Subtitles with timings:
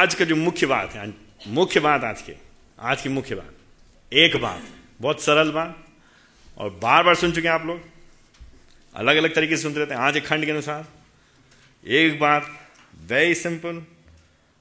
[0.00, 1.06] आज का जो मुख्य बात है,
[1.46, 2.32] मुख्य बात आज की
[2.78, 3.54] आज की मुख्य बात,
[4.12, 4.62] एक बात,
[5.00, 5.84] बहुत सरल बात,
[6.58, 7.80] और बार बार सुन चुके हैं आप लोग
[8.94, 10.86] अलग अलग तरीके से सुनते रहते हैं, आज एक खंड के अनुसार,
[11.84, 12.48] एक बात
[13.10, 13.84] वेरी सिंपल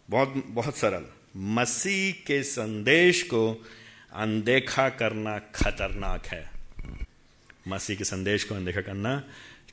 [0.10, 1.06] बहुत बहुत सरल,
[1.38, 3.66] मसीह के संदेश को
[4.14, 6.50] अनदेखा करना खतरनाक है।
[7.68, 9.24] मसीह के संदेश को अनदेखा करना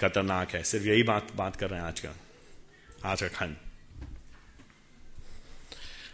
[0.01, 2.17] खतरनाक है, सिर्फ़ यही बात बात कर रहे हैं आज का
[3.05, 3.57] आज का खंड।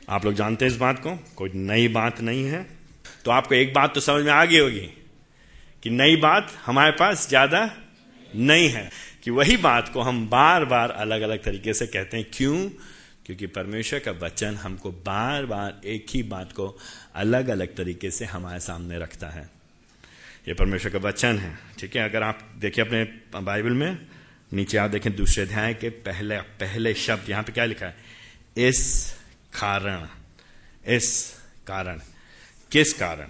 [0.09, 1.17] आप लोग जानते हैं इस बात को?
[1.37, 2.67] कोई नई बात नहीं है।
[3.25, 4.89] तो आपको एक बात तो समझ में आ गई होगी
[5.83, 7.65] कि नई बात हमारे पास ज़्यादा
[8.37, 8.91] नहीं है।
[9.23, 12.69] कि वही बात को हम बार बार अलग अलग तरीके से कहते हैं। क्यों?
[13.27, 16.67] क्योंकि परमेश्वर का वचन हमको बार बार एक ही बात को
[17.15, 19.49] अलग अलग तरीके से हमारे सामने रखता है।
[20.49, 22.09] ये परमेश्वर का वचन है, ठीक है?
[22.09, 23.05] अगर आप देखिए अपने
[23.41, 23.99] बाइबल में,
[24.53, 27.97] नीचे आप देखें दूसरे अध्याय के पहले पहले शब्द, यहाँ पे क्या लिखा है?
[28.57, 29.15] इस
[29.53, 30.07] कारण,
[30.87, 31.35] इस
[31.67, 32.01] कारण।
[32.73, 33.27] किस कारण?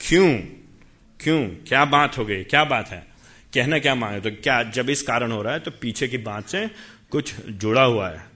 [0.00, 0.38] क्यों?
[1.20, 1.48] क्यों?
[1.48, 2.44] क्या बात हो गई?
[2.44, 3.06] क्या बात है?
[3.54, 4.20] कहना क्या मांगे?
[4.20, 6.70] तो क्या जब इस कारण हो रहा है तो पीछे की बात से
[7.10, 8.26] कुछ जुड़ा हुआ है।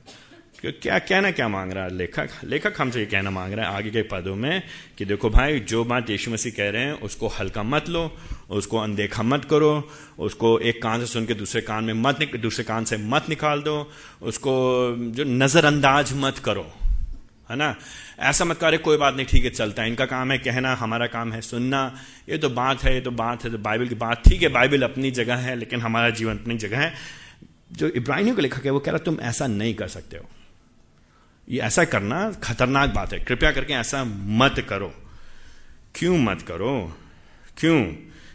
[0.60, 0.72] क्यों?
[0.72, 1.94] क्या कहना क्या मांग रहा है?
[1.94, 4.62] लेखक लेखक हमसे ये कहना मांग रहा है आगे के पदों में
[4.98, 8.18] कि देखो भाई, जो बात यीशु मसीह कह रहे हैं, उसको हल्का मत लो,
[8.50, 12.64] उसको अनदेखा मत करो, उसको एक कान से सुन के दूसरे कान में मत दूसरे
[12.64, 13.90] कान से मत निकाल दो,
[14.22, 14.52] उसको
[14.98, 16.74] जो नजरअंदाज मत करो।
[17.50, 17.76] है ना?
[18.18, 21.06] ऐसा मत करे कोई बात नहीं, ठीक है, चलता है। इनका काम है कहना, हमारा
[21.06, 24.22] काम है सुनना। ये तो बात है, ये तो बात है तो बाइबल की बात।
[24.28, 26.94] ठीक है, बाइबल अपनी जगह है, लेकिन हमारा जीवन अपनी जगह है।
[27.72, 30.28] जो इब्राहिम का लिखा है वो कह रहा, तुम ऐसा नहीं कर सकते हो।
[31.48, 34.94] ये ऐसा करना खतरनाक बात है। कृपया करके ऐसा मत करो।
[35.94, 36.98] क्यों मत करो?
[37.58, 37.84] क्यों?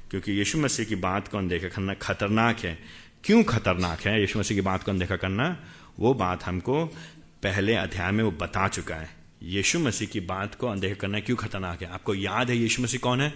[0.10, 2.80] क्योंकि यीशु मसीह की बात को अनदेखा करना खतरनाक है।
[3.24, 4.22] क्यों खतरनाक है?
[4.22, 5.58] यीशु मसीह की बात को अनदेखा करना,
[6.00, 6.96] वो बात हमको
[7.44, 9.10] पहले अध्याय में वो बता चुका है,
[9.44, 11.90] यीशु मसीह की बात को अनदेखा करना क्यों खतरनाक है?
[11.90, 13.34] आपको याद है यीशु मसीह कौन है?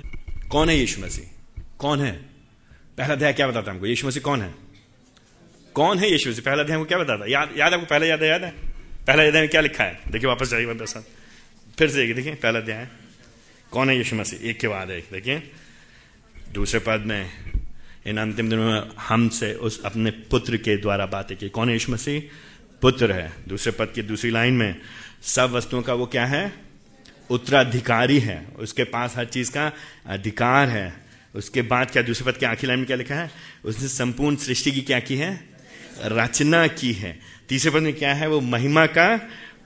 [0.49, 1.61] कौन है यीशु मसीह?
[1.77, 2.11] कौन है?
[2.97, 3.87] पहला अध्याय क्या बताता है हमको?
[3.87, 4.53] यीशु मसीह कौन है?
[5.73, 6.43] कौन है यीशु मसीह?
[6.43, 8.51] पहला अध्याय क्या बताता याद याद आपको पहले याद है याद है?
[9.07, 9.99] पहला अध्याय में क्या लिखा है?
[10.07, 10.97] देखिए वापस जाइए वापस
[11.79, 12.87] फिर से देखिए, पहला अध्याय।
[13.71, 14.49] कौन है यीशु मसीह?
[14.49, 15.51] एक के बाद एक, देखिए।
[16.53, 17.31] दूसरे पद में,
[18.07, 21.91] इन अंतिम दिनों में हमसे उस अपने पुत्र के द्वारा बातें की। कौन है यीशु
[21.91, 22.21] मसीह?
[22.81, 24.81] पुत्र है, दूसरे पद की दूसरी लाइन में,
[25.21, 26.53] सब वस्तुओं का वो क्या है?
[27.29, 29.71] उत्तराधिकारी है। उसके पास हर चीज़ का
[30.05, 30.93] अधिकार है।
[31.35, 33.31] उसके बाद क्या दूसरे पद के आखिरी लाइन में क्या लिखा है?
[33.65, 35.49] उसने संपूर्ण सृष्टि की क्या की है?
[36.05, 37.19] रचना की है।
[37.49, 38.27] तीसरे पद में क्या है?
[38.27, 39.17] वो महिमा का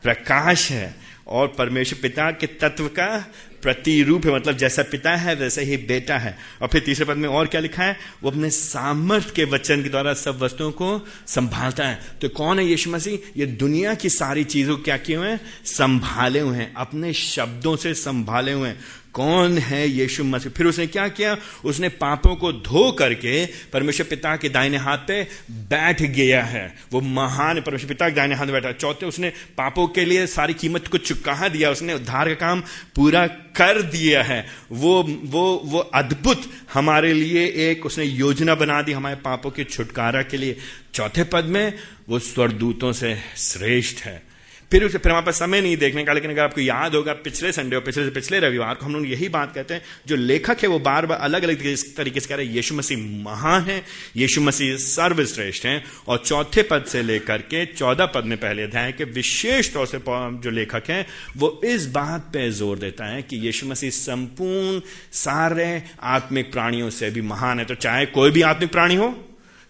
[0.04, 0.96] प्रकाश है
[1.28, 3.32] और परमेश्वर पिता के तत्व का
[3.64, 7.30] प्रतिरूप है मतलब जैसा पिता है, वैसे ही बेटा है। और फिर तीसरे पद में
[7.30, 7.98] और क्या लिखा है?
[8.24, 12.66] वो अपने सामर्थ्य के वचन के द्वारा सब वस्तुओं को संभालता है। तो कौन है
[12.66, 13.18] यीशु मसीह?
[13.38, 15.42] ये दुनिया की सारी चीज़ों क्या किए हुए हैं?
[15.66, 18.80] संभाले हुए हैं। अपने शब्दों से संभाले हुए हैं।
[19.14, 20.52] कौन है यीशु मसीह?
[20.52, 21.38] फिर उसने क्या किया?
[21.66, 27.02] उसने पापों को धो करके परमेश्वर पिता के दाहिने हाथ पे बैठ गया है। वो
[27.02, 30.98] महान परमेश्वर पिता के दाहिने हाथ बैठा चौथे, उसने पापों के लिए सारी कीमत को
[30.98, 32.64] चुका दिया। उसने उद्धार का काम
[32.96, 36.42] पूरा कर दिया है। वो वो वो अद्भुत
[36.74, 40.58] हमारे लिए एक उसने योजना बना दी हमारे पापों के छुटकारा के लिए।
[40.94, 41.74] चौथे पद में
[42.10, 44.33] वो स्वरदूतों से श्रेष्ठ है।
[44.74, 47.52] फिर उसे फिर हमारे पास समय नहीं देखने का, लेकिन अगर आपको याद होगा, पिछले
[47.52, 50.64] संडे और पिछले से पिछले रविवार को हम लोग यही बात कहते हैं, जो लेखक
[50.64, 51.62] है वो बार बार अलग अलग
[51.98, 53.82] तरीके से कह रहे हैं, यीशु मसीह महान है,
[54.18, 58.92] यीशु मसीह सर्वश्रेष्ठ है, और चौथे पद से लेकर के चौदह पद में पहले अध्याय
[58.92, 61.06] के विशेष तौर से जो लेखक है,
[61.38, 64.82] वो इस बात पे ज़ोर देता है कि यीशु मसीह संपूर्ण
[65.14, 65.72] सारे
[66.16, 69.16] आत्मिक प्राणियों से भी महान है। तो चाहे कोई भी आत्मिक प्राणी हो,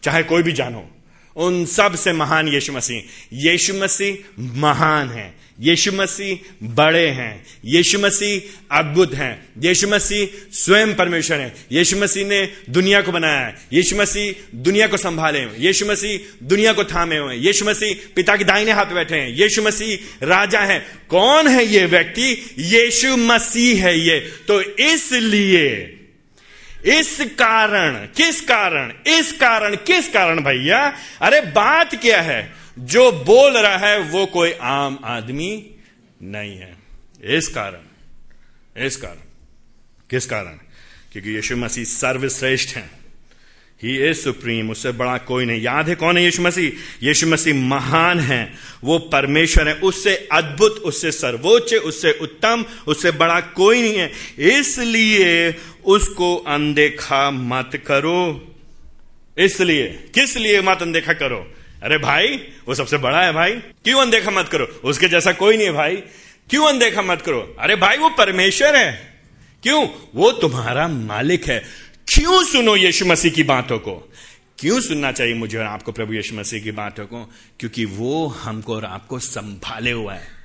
[0.04, 0.90] चाहे कोई भी जान हो
[1.36, 7.34] उन सबसे महान यीशु मसीह यीशु मसीह महान है यीशु मसीह बड़े हैं
[7.66, 9.34] यीशु मसीह अद्भुत हैं
[9.64, 14.88] यीशु मसीह स्वयं परमेश्वर है यीशु मसीह ने दुनिया को बनाया है यीशु मसीह दुनिया
[14.88, 18.94] को संभाले हुए यीशु मसीह दुनिया को थामे हुए यीशु मसीह पिता के दाहिने हाथ
[18.94, 20.80] बैठे हैं यीशु मसीह राजा है
[21.10, 22.30] कौन है ये व्यक्ति
[22.68, 25.70] यीशु मसीह है ये तो इसलिए
[26.86, 30.98] इस कारण, किस कारण, इस कारण, किस कारण भैया?
[31.22, 32.54] अरे बात क्या है?
[32.80, 35.72] जो बोल रहा है वो कोई आम आदमी
[36.24, 36.78] नहीं है।
[37.24, 37.80] इस कारण
[38.86, 39.16] इस कारण।
[40.10, 40.52] किस कारण?
[41.12, 43.04] क्योंकि यीशु मसीह सर्वश्रेष्ठ है।
[43.84, 46.72] ही इज़ सुप्रीम, उससे बड़ा कोई नहीं। याद है कौन है यीशु मसीह?
[47.08, 48.54] यीशु मसीह महान है।
[48.84, 55.52] वो परमेश्वर है। उससे अद्भुत, उससे सर्वोच्च, उससे उत्तम, उससे बड़ा कोई नहीं है। इसलिए
[55.86, 58.50] उसको अनदेखा मत करो।
[59.38, 61.54] इसलिए, किस लिए मत अनदेखा करो?
[61.84, 62.28] अरे भाई,
[62.68, 64.66] वो सबसे बड़ा है भाई। क्यों अनदेखा मत करो?
[64.66, 65.96] उसके जैसा कोई नहीं है भाई।
[66.50, 67.56] क्यों अनदेखा मत करो?
[67.60, 69.20] अरे भाई, वो परमेश्वर है।
[69.64, 69.88] क्यों?
[70.16, 71.64] वो तुम्हारा मालिक है।
[72.08, 74.14] क्यों सुनो यीशु मसीह की बातों को?
[74.60, 77.34] क्यों सुनना चाहिए मुझे और आपको प्रभु यीशु मसीह की बातों को?
[77.60, 80.43] क्योंकि वो हमको और आपको संभाले हुआ है।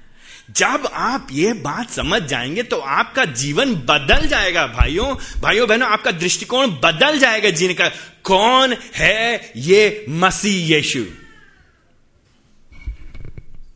[0.50, 6.10] जब आप ये बात समझ जाएँगे तो आपका जीवन बदल जाएगा, भाइयों। भाइयों, बहनों, आपका
[6.10, 7.88] दृष्टिकोण बदल जाएगा जीने का।
[8.24, 11.04] कौन है ये मसीह यीशु?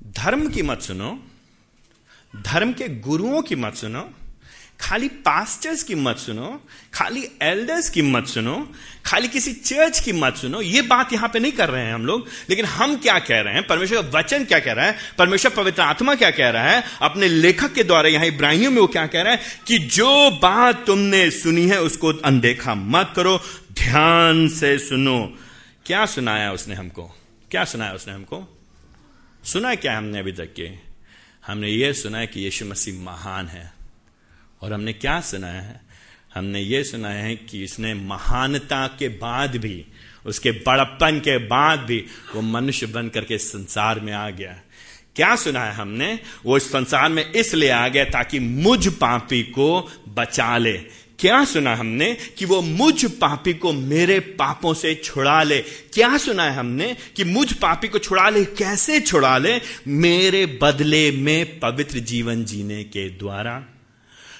[0.07, 1.23] धर्म की मत सुनो।
[2.37, 4.11] धर्म के गुरुओं की मत सुनो।
[4.83, 6.65] खाली पास्टर्स की मत सुनो,
[6.95, 8.73] खाली एल्डर्स की मत सुनो,
[9.05, 12.07] खाली किसी चर्च की मत सुनो। ये बात यहाँ पे नहीं कर रहे हैं हम
[12.07, 15.53] लोग, लेकिन हम क्या कह रहे हैं, परमेश्वर का वचन क्या कह रहा है, परमेश्वर
[15.53, 19.07] पवित्र आत्मा क्या कह रहा है, अपने लेखक के द्वारा यहाँ इब्राहिमियों में वो क्या
[19.07, 23.41] कह रहा है कि जो बात तुमने सुनी है उसको अनदेखा मत करो,
[23.73, 25.39] ध्यान से सुनो।
[25.87, 27.03] क्या सुनाया उसने हमको?
[27.51, 28.59] क्या सुनाया उसने हमको?
[29.45, 30.71] सुना क्या हमने अभी तक के?
[31.47, 33.72] हमने ये सुना है कि यीशु मसीह महान है।
[34.63, 35.81] और हमने क्या सुनाया है?
[36.35, 39.85] हमने ये सुनाया है कि इसने महानता के बाद भी,
[40.27, 42.05] उसके बड़प्पन के बाद भी
[42.35, 44.61] वो मनुष्य बन करके संसार में आ गया।
[45.17, 46.21] क्या सुना है हमने?
[46.47, 50.73] वो इस संसार में इसलिए आ गया ताकि मुझ पापी को बचा ले।
[51.19, 55.61] क्या सुना हमने कि वो मुझ पापी को मेरे पापों से छुड़ा ले?
[55.93, 58.45] क्या सुना है हमने कि मुझ पापी को छुड़ा ले?
[58.45, 59.61] कैसे छुड़ा ले?
[59.89, 63.72] मेरे बदले में पवित्र जीवन जीने के द्वारा।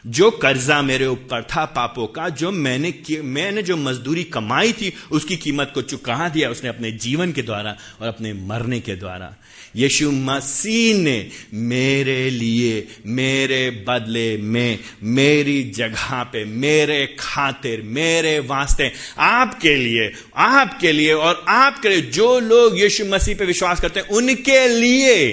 [0.07, 5.37] जो कर्जा मेरे ऊपर था पापों का, जो मैंने मैंने जो मजदूरी कमाई थी, उसकी
[5.37, 9.37] कीमत को चुका दिया उसने अपने जीवन के द्वारा और अपने मरने के द्वारा।
[9.77, 18.93] यीशु मसीह ने मेरे लिए, मेरे बदले में, मेरी जगह पे, मेरे खातिर, मेरे वास्ते
[19.19, 24.09] आपके लिए आपके लिए और आपके लिए जो लोग यीशु मसीह पे विश्वास करते हैं,
[24.09, 25.33] उनके लिए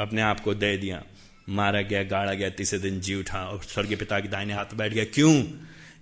[0.00, 1.02] अपने आप को दे दिया।
[1.48, 4.92] मारा गया, गाड़ा गया, तीसरे दिन जी उठा और स्वर्गीय पिता के दाहिने हाथ बैठ
[4.92, 5.42] गया। क्यों?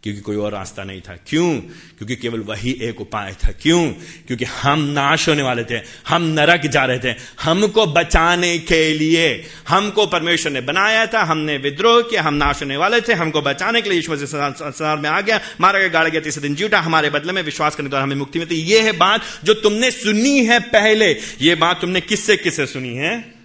[0.03, 1.61] क्योंकि कोई और रास्ता नहीं था। क्यों?
[1.99, 3.91] क्योंकि केवल वही एक उपाय था। क्यों?
[4.27, 9.45] क्योंकि हम नाश होने वाले थे। हम नरक जा रहे थे। हमको बचाने के लिए,
[9.69, 13.83] हमको परमेश्वर ने बनाया था। हमने विद्रोह किया। हम नाश होने वाले थे। हमको बचाने
[13.83, 16.81] के लिए ईश्वर से संसार में आ गया। मारा गया, गाड़ा गया, तीसरे दिन जीटा
[16.81, 20.45] हमारे बदले में विश्वास करने द्वारा हमें मुक्ति मिलती ये है बात जो तुमने सुनी
[20.45, 23.36] है पहले। ये बात तुमने किससे किससे सुनी है?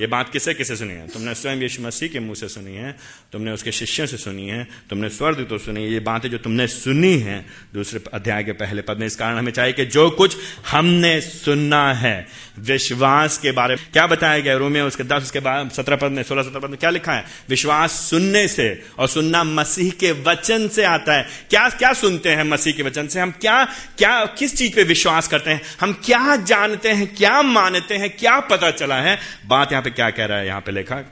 [0.00, 1.06] ये बात किसे किसे सुनी है?
[1.08, 2.96] तुमने स्वयं यीशु मसीह के मुँह से सुनी है,
[3.32, 6.66] तुमने उसके शिष्यों से सुनी है, तुमने स्वर्ग तो सुनी है। ये बातें जो तुमने
[6.66, 10.36] सुनी है, दूसरे अध्याय के पहले पद में इस कारण हमें चाहिए कि जो कुछ
[10.70, 12.26] हमने सुनना है,
[12.58, 16.12] विश्वास के बारे में। क्या बताया गया रूम में उसके दस, उसके बाद सत्रह पद
[16.12, 17.24] में, सोलह, सत्रह पद में क्या लिखा है?
[17.48, 22.44] विश्वास सुनने से और सुनना मसीह के वचन से आता है। क्या क्या सुनते हैं
[22.44, 23.20] मसीह के वचन से?
[23.20, 23.64] हम क्या
[23.98, 25.60] क्या, किस चीज़ पे विश्वास करते हैं?
[25.80, 29.18] हम क्या जानते हैं, क्या मानते हैं, क्या पता चला है?
[29.46, 31.04] बात यहाँ पे क्या कह रहा है यहाँ पे लेखक?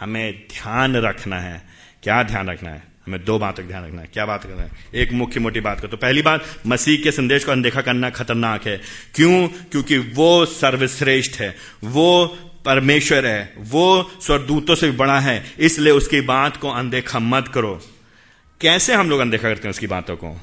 [0.00, 1.62] हमें ध्यान रखना है।
[2.02, 2.82] क्या ध्यान रखना है?
[3.06, 4.70] हमें दो बातों का ध्यान रखना है। क्या बात करना है?
[4.94, 8.66] एक मुख्य मोटी बात कर तो पहली बात, मसीह के संदेश को अनदेखा करना खतरनाक
[8.66, 8.80] है।
[9.14, 9.48] क्यों?
[9.48, 12.26] क्योंकि वो सर्वश्रेष्ठ है। वो
[12.64, 17.82] परमेश्वर है। वो स्वरदूतों से भी बड़ा है। इसलिए उसकी बात को अनदेखा मत करो।
[18.60, 20.40] कैसे हम लोग अनदेखा करते हैं उसकी बातों को?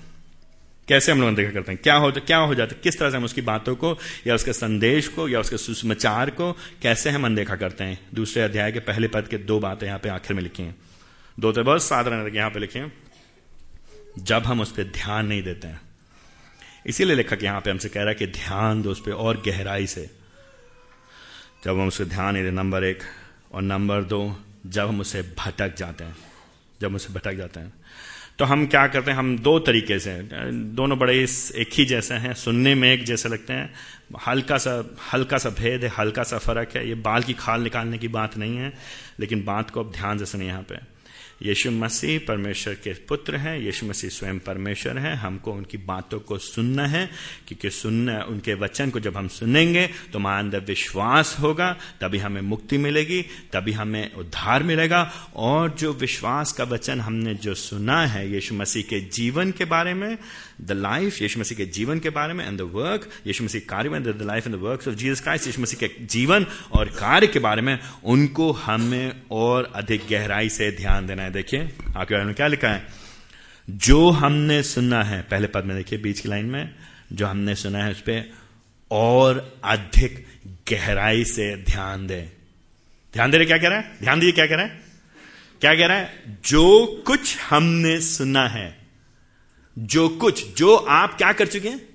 [0.87, 1.81] कैसे हम लोग अनदेखा करते हैं?
[1.83, 2.81] क्या हो क्या हो जाता है?
[2.83, 3.97] किस तरह से हम उसकी बातों को,
[4.27, 8.07] या उसके संदेश को, या उसके सुसमाचार को, कैसे हम अनदेखा करते हैं?
[8.13, 10.75] दूसरे अध्याय के पहले पद के दो बातें यहाँ पे आखिर में लिखी हैं।
[11.39, 12.93] दो तो बहुत साधारण यहाँ पे लिखे हैं।
[14.19, 15.81] जब हम उस पर ध्यान नहीं देते हैं।
[16.85, 19.87] इसीलिए लेखक यहाँ पे हमसे कह रहा है कि ध्यान दो उस पर और गहराई
[19.87, 20.09] से।
[21.65, 22.99] जब हम उसे ध्यान नहीं दे, नंबर एक,
[23.51, 26.15] और नंबर दो, जब हम उसे भटक जाते हैं।
[26.81, 27.73] जब उसे भटक जाते हैं।
[28.41, 30.11] तो हम क्या करते हैं, हम दो तरीके से,
[30.75, 31.13] दोनों बड़े
[31.55, 33.73] एक ही जैसे हैं, सुनने में एक जैसे लगते हैं।
[34.27, 34.73] हल्का सा
[35.13, 38.37] हल्का सा भेद है, हल्का सा फ़र्क है, ये बाल की खाल निकालने की बात
[38.37, 38.73] नहीं है,
[39.19, 40.75] लेकिन बात को अब ध्यान से सुनिए यहाँ पे।
[41.43, 46.37] यीशु मसीह परमेश्वर के पुत्र हैं, यीशु मसीह स्वयं परमेश्वर हैं, हमको उनकी बातों को
[46.37, 47.09] सुनना है,
[47.47, 51.71] क्योंकि सुनना, उनके वचन को जब हम सुनेंगे तो हमारे अंदर विश्वास होगा,
[52.01, 55.01] तभी हमें मुक्ति मिलेगी, तभी हमें उद्धार मिलेगा,
[55.35, 59.93] और जो विश्वास का वचन हमने जो सुना है यीशु मसीह के जीवन के बारे
[59.93, 60.17] में
[60.61, 63.89] द लाइफ यीशु मसीह के जीवन के बारे में and the work Yeshu Masih कार्य
[63.89, 67.27] में the life and the work of Jesus Christ Yeshu Masih के जीवन और कार्य
[67.27, 72.25] के बारे में, उनको हमें और अधिक गहराई से ध्यान देना है। देखिए आपके बारे
[72.25, 72.87] में क्या लिखा है?
[73.69, 76.75] जो हमने सुना है, पहले पद में देखिए, बीच की लाइन में,
[77.13, 78.31] जो हमने सुना है उस पर
[78.91, 82.21] और अधिक गहराई से ध्यान दे।
[83.13, 83.97] ध्यान दे रहे क्या कह रहा है?
[84.01, 84.81] ध्यान दीजिए क्या कह रहा है?
[85.61, 86.23] क्या कह रहा है?
[86.45, 88.80] जो कुछ हमने सुना है
[89.79, 91.89] जो कुछ, जो आप क्या कर चुके हैं?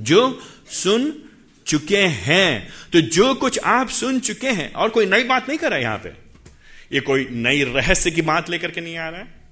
[0.00, 0.40] जो
[0.70, 1.24] सुन
[1.66, 5.68] चुके हैं। तो जो कुछ आप सुन चुके हैं, और कोई नई बात नहीं कर
[5.68, 6.08] रहा है यहाँ पे।
[6.92, 9.42] ये कोई नई रहस्य की बात लेकर के नहीं आ रहा है।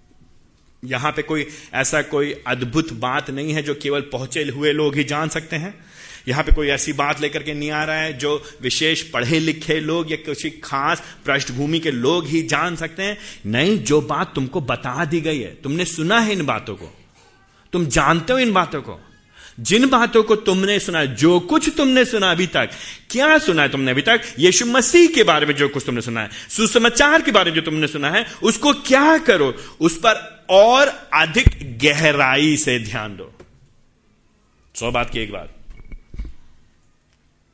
[0.85, 5.05] यहाँ पे कोई ऐसा कोई अद्भुत बात नहीं है जो केवल पहुँचे हुए लोग ही
[5.05, 5.85] जान सकते हैं।
[6.29, 9.81] यहाँ पे कोई ऐसी बात लेकर के नहीं आ रहा है जो विशेष पढ़े लिखे
[9.81, 14.61] लोग या किसी खास पृष्ठभूमि के लोग ही जान सकते हैं। नहीं, जो बात तुमको
[14.61, 17.00] बता दी गई है, तुमने सुना है इन बातों को।
[17.73, 19.01] तुम जानते हो इन बातों को?
[19.61, 22.71] जिन बातों को तुमने सुना, जो कुछ तुमने सुना अभी तक,
[23.11, 24.21] क्या सुना है तुमने अभी तक?
[24.39, 27.63] यीशु मसीह के बारे में जो कुछ तुमने सुना है, सुसमाचार के बारे में जो
[27.63, 29.55] तुमने सुना है, उसको क्या करो?
[29.81, 33.35] उस पर और अधिक गहराई से ध्यान दो।
[34.75, 35.55] सौ बात की एक बात।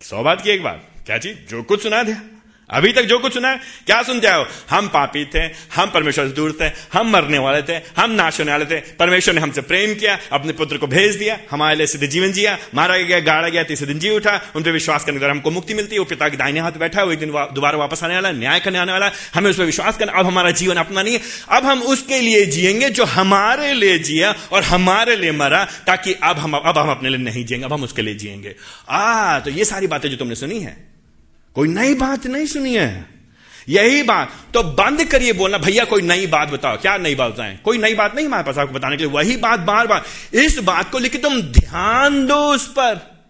[0.02, 1.50] सौ बात की एक बात। क्या चीज़?
[1.50, 2.22] जो कुछ सुना दिया
[2.70, 4.46] अभी तक जो कुछ सुना है, क्या सुनते हो?
[4.70, 5.38] हम पापी थे,
[5.74, 9.34] हम परमेश्वर से दूर थे, हम मरने वाले थे, हम नाश होने वाले थे। परमेश्वर
[9.34, 12.96] ने हमसे प्रेम किया, अपने पुत्र को भेज दिया, हमारे लिए सिद्ध जीवन जिया, मारा
[12.98, 15.94] गया, गाड़ा गया, तीसरे दिन जी उठा, उन पर विश्वास करने द्वारा हमको मुक्ति मिलती
[15.94, 18.60] है, वो पिता के दाहिने हाथ बैठा है एक दिन दोबारा वापस आने वाला न्याय
[18.60, 21.20] करने आने वाला हमें उस पर विश्वास करना अब हमारा जीवन अपना नहीं है।
[21.50, 26.38] अब हम उसके लिए जियेंगे जो हमारे लिए जिया और हमारे लिए मरा, ताकि अब
[26.38, 28.54] हम अब हम अपने लिए नहीं जिएँगे, अब हम उसके लिए जियेंगे
[28.90, 30.95] आ तो ये सारी बातें जो तुमने सुनी है
[31.56, 33.06] कोई नई बात नहीं सुनी है।
[33.68, 37.58] यही बात। तो बंद करिए बोलना। भैया, कोई नई बात बताओ। क्या नई बात बताएँ?
[37.64, 40.58] कोई नई बात नहीं हमारे पास आपको बताने के लिए। वही बात बार बार इस
[40.58, 43.24] बात को लेकर तुम ध्यान दो उस पर।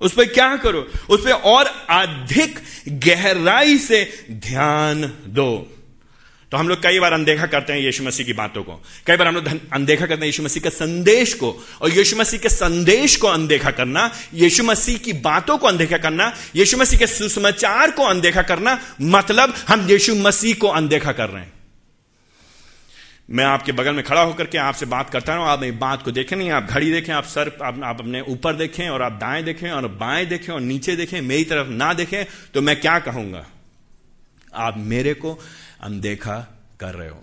[0.00, 0.86] उस पर क्या करो?
[1.10, 5.78] उस पर और अधिक गहराई से ध्यान दो।
[6.52, 8.72] तो हम लोग कई बार अनदेखा करते हैं यीशु मसीह की बातों को।
[9.06, 11.50] कई बार हम लोग अनदेखा करते हैं यीशु मसीह के संदेश को।
[11.82, 16.32] और यीशु मसीह के संदेश को अनदेखा करना यीशु मसीह की बातों को अनदेखा करना
[16.56, 21.42] यीशु मसीह के सुसमाचार को अनदेखा करना मतलब हम यीशु मसीह को अनदेखा कर रहे
[21.42, 21.52] हैं।
[23.30, 26.10] मैं आपके बगल में खड़ा होकर के आपसे बात करता हूँ आप मेरी बात को
[26.10, 29.42] देखें नहीं आप घड़ी देखें आप सर आप, आप अपने ऊपर देखें और आप दाएँ
[29.42, 33.46] देखें और बाएँ देखें और नीचे देखें मेरी तरफ़ ना देखें तो मैं क्या कहूँगा?
[34.54, 35.38] आप मेरे को
[35.84, 37.22] अनदेखा कर रहे हो।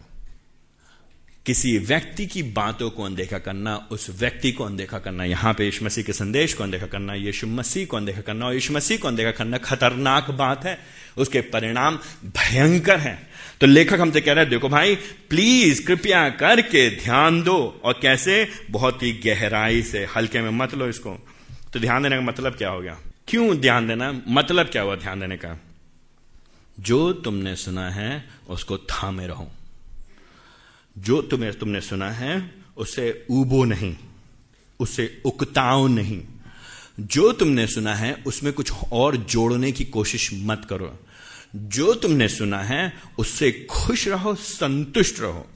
[1.45, 5.85] किसी व्यक्ति की बातों को अनदेखा करना, उस व्यक्ति को अनदेखा करना, यहाँ पे यीशु
[5.85, 9.07] मसीह के संदेश को अनदेखा करना, यीशु मसीह को अनदेखा करना और यीशु मसीह को
[9.07, 10.79] अनदेखा करना खतरनाक बात है।
[11.17, 13.29] उसके परिणाम भयंकर हैं।
[13.61, 14.95] तो लेखक हमसे कह रहे हैं, देखो भाई
[15.29, 18.49] प्लीज़ कृपया करके ध्यान दो और कैसे?
[18.71, 21.27] बहुत ही गहराई से, हल्के में मत लो इसको।
[21.73, 22.99] तो ध्यान देने का मतलब क्या हो गया?
[23.27, 24.21] क्यों ध्यान देना?
[24.27, 25.59] मतलब क्या हुआ ध्यान देने का?
[26.79, 29.51] जो तुमने सुना है, उसको थामे रहो।
[30.97, 33.95] जो तुम्हें, तुमने सुना है, उसे उबो नहीं,
[34.79, 36.23] उसे उकताओ नहीं।
[36.99, 40.99] जो तुमने सुना है, उसमें कुछ और जोड़ने की कोशिश मत करो।
[41.55, 45.47] जो तुमने सुना है, उससे खुश रहो, संतुष्ट रहो।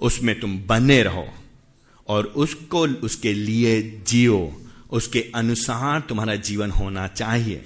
[0.00, 1.28] उसमें तुम बने रहो
[2.08, 7.64] और उसको, उसके लिए जियो। उसके अनुसार तुम्हारा जीवन होना चाहिए।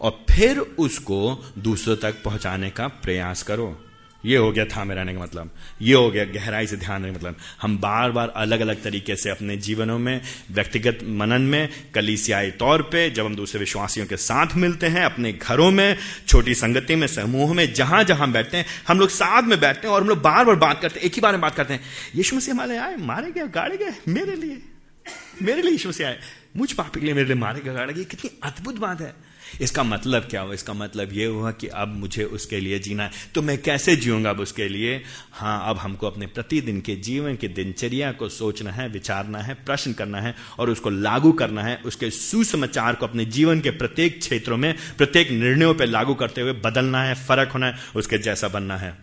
[0.00, 3.84] और फिर उसको दूसरों तक पहुँचाने का प्रयास करो।
[4.26, 5.50] ये हो गया थामे रहने का मतलब।
[5.82, 9.16] ये हो गया गहराई से ध्यान देने का मतलब। हम बार बार अलग अलग तरीके
[9.16, 14.16] से अपने जीवनों में, व्यक्तिगत मनन में, कलीसियाई तौर पे जब हम दूसरे विश्वासियों के
[14.16, 15.96] साथ मिलते हैं, अपने घरों में,
[16.28, 19.94] छोटी संगति में, समूह में जहाँ जहाँ बैठते हैं, हम लोग साथ में बैठते हैं
[19.94, 21.80] और हम लोग बार बार बात करते हैं, एक ही बार में बात करते हैं।
[22.14, 24.62] यीशु मसीह हमारे आए, मारे गए, गाड़े गए, मेरे लिए
[25.42, 26.18] मेरे लिए यीशु मसीह आए।
[26.56, 29.27] मुझ पापी के लिए मेरे लिए मारे गए, गाड़े गए। कितनी अद्भुत बात है।
[29.60, 30.54] इसका मतलब क्या हुआ?
[30.54, 34.30] इसका मतलब यह हुआ कि अब मुझे उसके लिए जीना है। तो मैं कैसे जीऊँगा
[34.30, 35.02] अब उसके लिए?
[35.32, 39.92] हाँ अब हमको अपने प्रतिदिन के जीवन की दिनचर्या को सोचना है, विचारना है, प्रश्न
[39.92, 44.56] करना है और उसको लागू करना है। उसके सुसमाचार को अपने जीवन के प्रत्येक क्षेत्रों
[44.56, 48.76] में, प्रत्येक निर्णयों पर लागू करते हुए बदलना है, फ़र्क होना है, उसके जैसा बनना
[48.76, 48.96] है।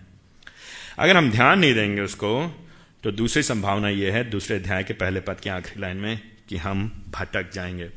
[0.99, 2.61] अगर हम ध्यान नहीं देंगे उसको
[3.03, 6.57] तो दूसरी संभावना यह है, दूसरे अध्याय के पहले पद की आखिरी लाइन में कि
[6.57, 7.89] हम भटक जाएँगे।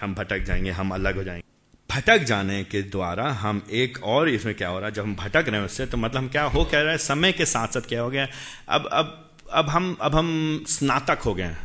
[0.00, 1.47] हम भटक जाएँगे, हम अलग हो जाएँगे।
[1.90, 4.94] भटक जाने के द्वारा हम एक और इसमें क्या हो रहा है?
[4.94, 6.98] जब हम भटक रहे हैं उससे तो मतलब हम क्या हो कह रहे हैं?
[6.98, 8.28] समय के साथ साथ क्या हो गया?
[8.68, 11.58] अब अब अब हम अब हम स्नातक हो गए हैं।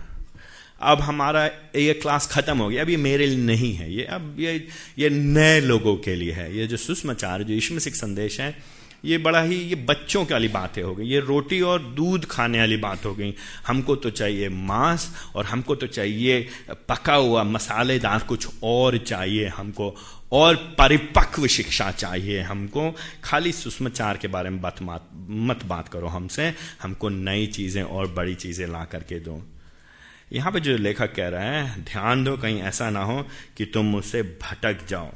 [0.81, 4.35] अब हमारा ये क्लास खत्म हो गया अब ये मेरे लिए नहीं है। ये, अब
[4.39, 8.55] ये ये नए लोगों के लिए है। ये जो सुषमाचार जो ईश्वर सिख संदेश है
[9.03, 12.59] ये बड़ा ही ये बच्चों की वाली बातें हो गई। ये रोटी और दूध खाने
[12.59, 13.33] वाली बात हो गई।
[13.67, 16.41] हमको तो चाहिए मांस और हमको तो चाहिए
[16.89, 19.95] पका हुआ मसालेदार कुछ और चाहिए हमको।
[20.31, 22.89] और परिपक्व शिक्षा चाहिए हमको।
[23.23, 28.07] खाली सुषमाचार के बारे में बात मत, मत बात करो हमसे। हमको नई चीज़ें और
[28.07, 29.41] बड़ी चीज़ें ला करके दो।
[30.33, 33.21] यहाँ पे जो लेखक कह रहा है ध्यान दो कहीं ऐसा ना हो
[33.57, 35.11] कि तुम उससे भटक जाओ।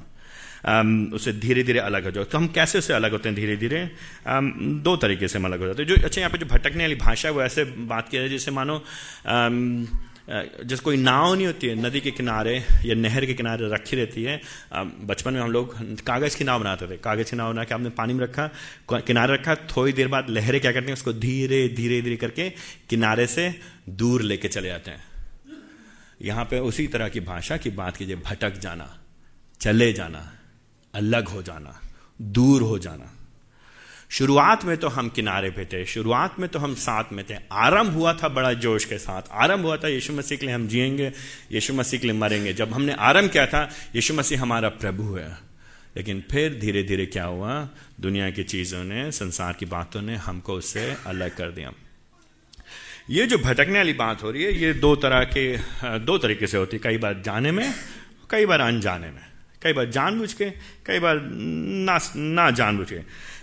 [1.13, 3.89] उससे धीरे धीरे अलग हो जाओ। तो हम कैसे उससे अलग होते हैं धीरे धीरे
[4.81, 6.95] दो तरीके से हम अलग हो जाते हैं। जो अच्छा यहाँ पे जो भटकने वाली
[6.97, 8.83] भाषा है, वो ऐसे बात किया जाए, जैसे मानो
[10.29, 14.23] जैसे कोई नाव नहीं होती है, नदी के किनारे या नहर के किनारे रखी रहती
[14.23, 14.41] है
[15.07, 17.89] बचपन में हम लोग कागज़ की नाव बनाते थे। कागज़ की नाव बना के आपने
[17.91, 18.49] पानी में रखा
[18.91, 22.49] किनारे रखा, थोड़ी देर बाद लहरें क्या करती हैं, उसको धीरे धीरे धीरे करके
[22.89, 23.53] किनारे से
[23.91, 25.03] दूर लेके चले जाते हैं।
[26.21, 28.89] यहाँ पे उसी तरह की भाषा की बात कीजिए, भटक जाना,
[29.61, 30.31] चले जाना।
[30.93, 31.79] अलग हो जाना,
[32.21, 33.13] दूर हो जाना।
[34.09, 37.93] शुरुआत में तो हम किनारे पे थे, शुरुआत में तो हम साथ में थे। आरंभ
[37.93, 41.11] हुआ था बड़ा जोश के साथ। आरंभ हुआ था यीशु मसीह के लिए हम जिएँगे,
[41.51, 45.37] यीशु मसीह के लिए मरेंगे। जब हमने आरंभ किया था, यीशु मसीह हमारा प्रभु है।
[45.97, 47.69] लेकिन फिर धीरे धीरे क्या हुआ?
[48.01, 51.71] दुनिया की चीज़ों ने, संसार की बातों ने हमको उससे अलग कर दिया।
[53.09, 55.57] ये जो भटकने वाली बात हो रही है, ये दो तरह के,
[55.99, 57.73] दो तरीके से होती है। कई बार जाने में,
[58.29, 59.36] कई बार अनजाने में।
[59.67, 60.49] कई बार जानबूझ के,
[60.85, 62.99] कई बार ना ना जानबूझ के।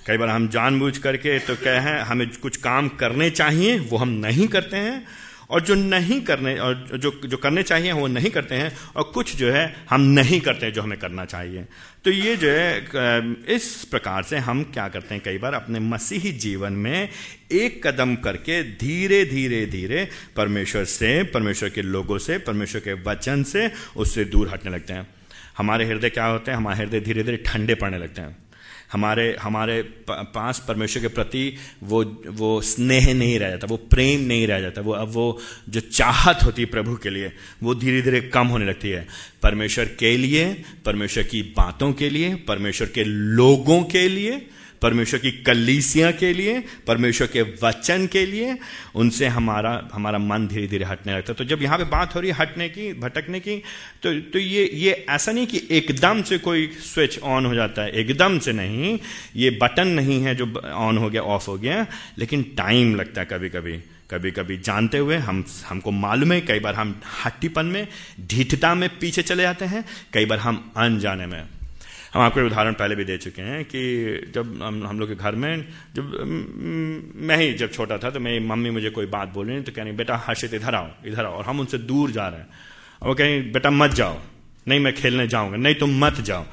[0.07, 4.09] कई बार हम जानबूझ करके तो क्या है, हमें कुछ काम करने चाहिए, वो हम
[4.25, 5.07] नहीं करते हैं।
[5.45, 9.35] और जो नहीं करने, और जो जो करने चाहिए, वो नहीं करते हैं। और कुछ
[9.37, 11.64] जो है, हम नहीं करते जो हमें करना चाहिए।
[12.04, 16.33] तो ये जो है इस प्रकार से हम क्या करते हैं, कई बार अपने मसीही
[16.33, 17.09] जीवन में
[17.52, 23.43] एक कदम करके धीरे धीरे धीरे परमेश्वर से, परमेश्वर के लोगों से, परमेश्वर के वचन
[23.43, 25.07] से उससे दूर हटने लगते हैं।
[25.59, 26.59] हमारे हृदय क्या होते हैं?
[26.59, 28.45] हमारे हृदय धीरे धीरे ठंडे पड़ने लगते हैं।
[28.93, 34.47] हमारे हमारे पास परमेश्वर के प्रति वो वो स्नेह नहीं रह जाता, वो प्रेम नहीं
[34.47, 37.33] रह जाता, वो, अब वो जो चाहत होती है प्रभु के लिए,
[37.63, 39.07] वो धीरे धीरे कम होने लगती है।
[39.43, 44.47] परमेश्वर के लिए, परमेश्वर की बातों के लिए, परमेश्वर के लोगों के लिए
[44.85, 48.57] परमेश्वर की कलीसिया के लिए, परमेश्वर के वचन के लिए,
[48.95, 52.21] उनसे हमारा हमारा मन धीरे धीरे हटने लगता है। तो जब यहाँ पे बात हो
[52.21, 53.57] रही है हटने की, भटकने की
[54.03, 57.91] तो तो ये ये ऐसा नहीं कि एकदम से कोई स्विच ऑन हो जाता है।
[57.93, 58.99] एकदम से नहीं।
[59.37, 61.87] ये बटन नहीं है जो ऑन हो गया, ऑफ़ हो गया,
[62.19, 66.61] लेकिन टाइम लगता है कभी कभी कभी कभी जानते हुए हम, हमको मालूम है, कई
[66.61, 67.87] बार हम हट्टीपन में,
[68.29, 71.42] ढीठता में पीछे चले जाते हैं, कई बार हम अनजाने में।
[72.14, 75.35] हम आपको उदाहरण पहले भी दे चुके हैं कि जब हम हम लोग के घर
[75.35, 76.05] में, जब,
[77.16, 79.83] मैं ही जब छोटा था तो मेरी मम्मी मुझे कोई बात बोल रही तो कह
[79.83, 82.48] रही, बेटा, हर्षित, इधर आओ इधर आओ और हम उनसे दूर जा रहे हैं।
[83.03, 84.18] और वो कहें बेटा, मत जाओ,
[84.68, 86.46] नहीं मैं खेलने जाऊँगा, नहीं तुम मत जाओ।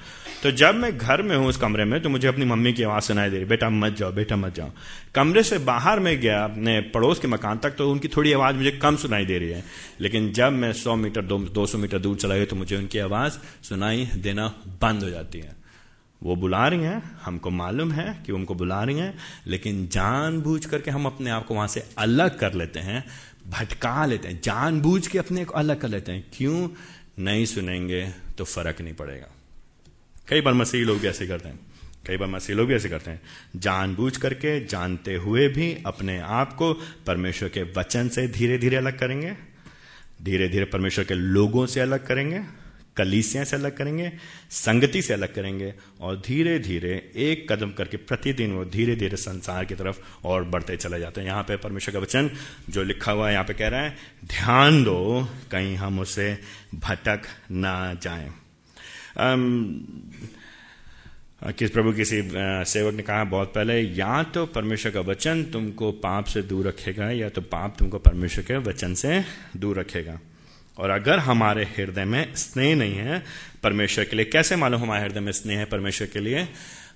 [0.44, 3.04] तो जब मैं घर में हूँ उस कमरे में तो मुझे अपनी मम्मी की आवाज़
[3.04, 4.72] सुनाई दे रही, बेटा, मत जाओ, बेटा, मत जाओ।
[5.16, 8.72] कमरे से बाहर में गया, अपने पड़ोस के मकान तक तो उनकी थोड़ी आवाज़ मुझे
[8.72, 9.64] कम सुनाई दे रही है।
[10.00, 13.34] लेकिन जब मैं सौ मीटर दो सौ मीटर दूर चला गया तो मुझे उनकी आवाज़
[13.64, 15.56] सुनाई देना बंद हो जाती है।
[16.24, 20.92] वो बुला रही हैं, हमको मालूम है कि उनको बुला रही हैं, लेकिन जानबूझ करके
[20.92, 23.04] हम अपने आप को वहाँ से अलग कर लेते हैं,
[23.50, 26.70] भटका लेते हैं, जानबूझ के अपने को अलग कर लेते हैं। क्यों?
[27.20, 29.28] नहीं सुनेंगे तो फ़र्क नहीं पड़ेगा।
[30.32, 31.60] कई बार मसीह लोग भी ऐसे करते हैं।
[32.08, 33.22] कई बार मसीह लोग भी ऐसे करते हैं।
[33.56, 36.74] जानबूझ करके, जानते हुए भी अपने आप को
[37.08, 39.34] परमेश्वर के वचन से धीरे धीरे अलग करेंगे।
[40.24, 42.42] धीरे धीरे परमेश्वर के लोगों से अलग करेंगे,
[42.98, 44.12] कलीसियाँ से अलग करेंगे,
[44.52, 49.66] संगति से अलग करेंगे और धीरे धीरे एक कदम करके प्रतिदिन वो धीरे धीरे संसार
[49.66, 52.30] की तरफ़ और बढ़ते चले जाते हैं। यहाँ पे परमेश्वर का वचन
[52.70, 56.38] जो लिखा हुआ है, यहाँ पे कह रहा है, ध्यान दो, कहीं हम उसे
[56.76, 58.32] भटक ना जाए।
[61.50, 66.26] किस प्रभु किसी सेवक ने कहा, बहुत पहले या तो परमेश्वर का वचन तुमको पाप
[66.26, 69.24] से दूर रखेगा, या तो पाप तुमको परमेश्वर के वचन से
[69.58, 70.20] दूर रखेगा।
[70.78, 73.24] और अगर हमारे हृदय में स्नेह नहीं है
[73.64, 76.48] परमेश्वर के लिए, कैसे मालूम हमारे हृदय में स्नेह है परमेश्वर के लिए?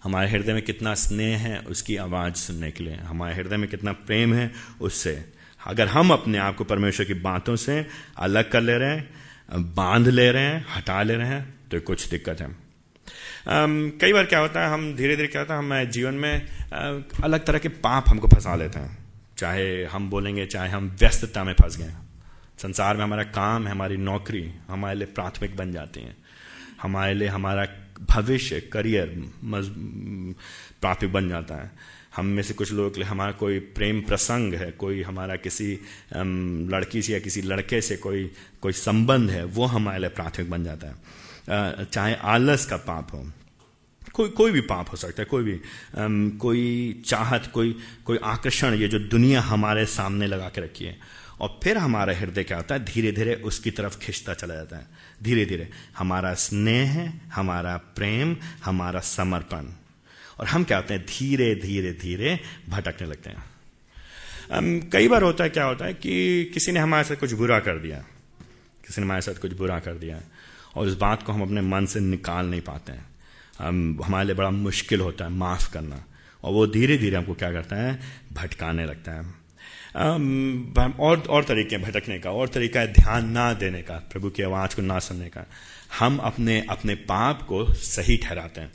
[0.04, 3.92] हमारे हृदय में कितना स्नेह है उसकी आवाज़ सुनने के लिए। हमारे हृदय में कितना
[3.92, 4.52] प्रेम है
[4.82, 5.24] उससे।
[5.62, 7.86] अगर हम अपने आप को परमेश्वर की बातों से
[8.18, 9.10] अलग कर ले रहे हैं
[9.50, 14.26] बाँध ले रहे हैं हटा ले रहे हैं तो कुछ दिक्कत है। um, कई बार
[14.26, 16.48] क्या होता है हम धीरे धीरे क्या होता है हम जीवन में
[17.24, 18.98] अलग तरह के पाप हमको फंसा लेते हैं।
[19.38, 21.94] चाहे हम बोलेंगे चाहे हम व्यस्तता में फंस गए।
[22.58, 26.16] संसार में हमारा काम है हमारी नौकरी हमारे लिए प्राथमिक बन जाती है।
[26.82, 27.68] हमारे लिए हमारा
[28.10, 29.14] भविष्य करियर
[29.46, 31.72] प्राथमिक बन जाता है।
[32.16, 35.72] हम में से कुछ लोगों के लिए हमारा कोई प्रेम प्रसंग है, कोई हमारा किसी
[36.14, 40.64] लड़की से या किसी लड़के से कोई कोई संबंध है, वो हमारे लिए प्राथमिक बन
[40.64, 43.26] जाता है। चाहे आलस का पाप हो,
[44.14, 45.60] कोई कोई भी पाप हो सकता है, कोई भी
[46.40, 47.76] कोई चाहत, कोई
[48.06, 50.98] कोई आकर्षण, ये जो दुनिया हमारे सामने लगा के रखी है।
[51.42, 52.86] और फिर हमारा हृदय क्या होता है?
[52.86, 54.88] धीरे धीरे उसकी तरफ़ खिंचता चला जाता है।
[55.24, 59.74] धीरे धीरे हमारा स्नेह, हमारा प्रेम, हमारा समर्पण।
[60.40, 61.06] और हम क्या होते हैं?
[61.06, 63.44] धीरे धीरे धीरे भटकने लगते हैं।
[64.90, 67.78] कई बार होता है, क्या होता है कि किसी ने हमारे साथ कुछ बुरा कर
[67.78, 68.06] दिया।
[68.88, 70.22] किसी ने हमारे साथ कुछ बुरा कर दिया
[70.76, 73.06] और उस बात को हम अपने मन से निकाल नहीं पाते हैं।
[73.60, 76.06] हम, हमारे लिए बड़ा मुश्किल होता है माफ़ करना
[76.44, 78.00] और वो धीरे धीरे हमको क्या करता है?
[78.34, 79.46] भटकाने लगता है।
[81.00, 84.76] और और तरीके भटकने का। और तरीका है ध्यान ना देने का, प्रभु की आवाज़
[84.76, 85.48] को ना सुनने का।
[86.00, 88.72] हम अपने अपने पाप को सही ठहराते हैं।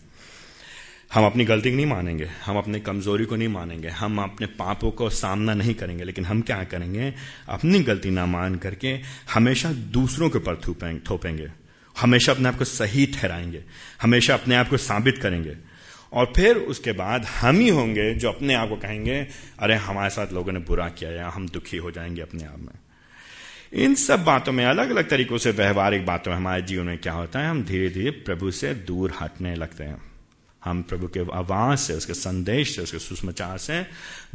[1.15, 5.11] हम अपनी गलती नहीं मानेंगे, हम अपनी कमज़ोरी को नहीं मानेंगे, हम अपने पापों को
[5.11, 7.15] सामना नहीं करेंगे, लेकिन हम क्या करेंगे?
[7.49, 8.99] अपनी गलती ना मान करके
[9.35, 10.57] हमेशा दूसरों के ऊपर
[11.11, 11.49] थोपेंगे।
[12.01, 13.65] हमेशा अपने आप को सही ठहराएँगे,
[14.03, 15.57] हमेशा अपने आप को साबित करेंगे।
[16.13, 19.27] और फिर उसके बाद हम ही होंगे जो अपने आप को कहेंगे,
[19.59, 22.79] अरे, हमारे साथ लोगों ने बुरा किया या हम दुखी हो जाएँगे अपने आप में।
[23.73, 27.13] इन सब बातों में अलग अलग तरीकों से व्यवहारिक बातों में हमारे जीवन में क्या
[27.13, 27.49] होता है?
[27.49, 30.10] हम धीरे धीरे प्रभु से दूर हटने लगते हैं।
[30.65, 33.81] हम प्रभु के आवाज़ से उसके संदेश से उसके सुषमाचार से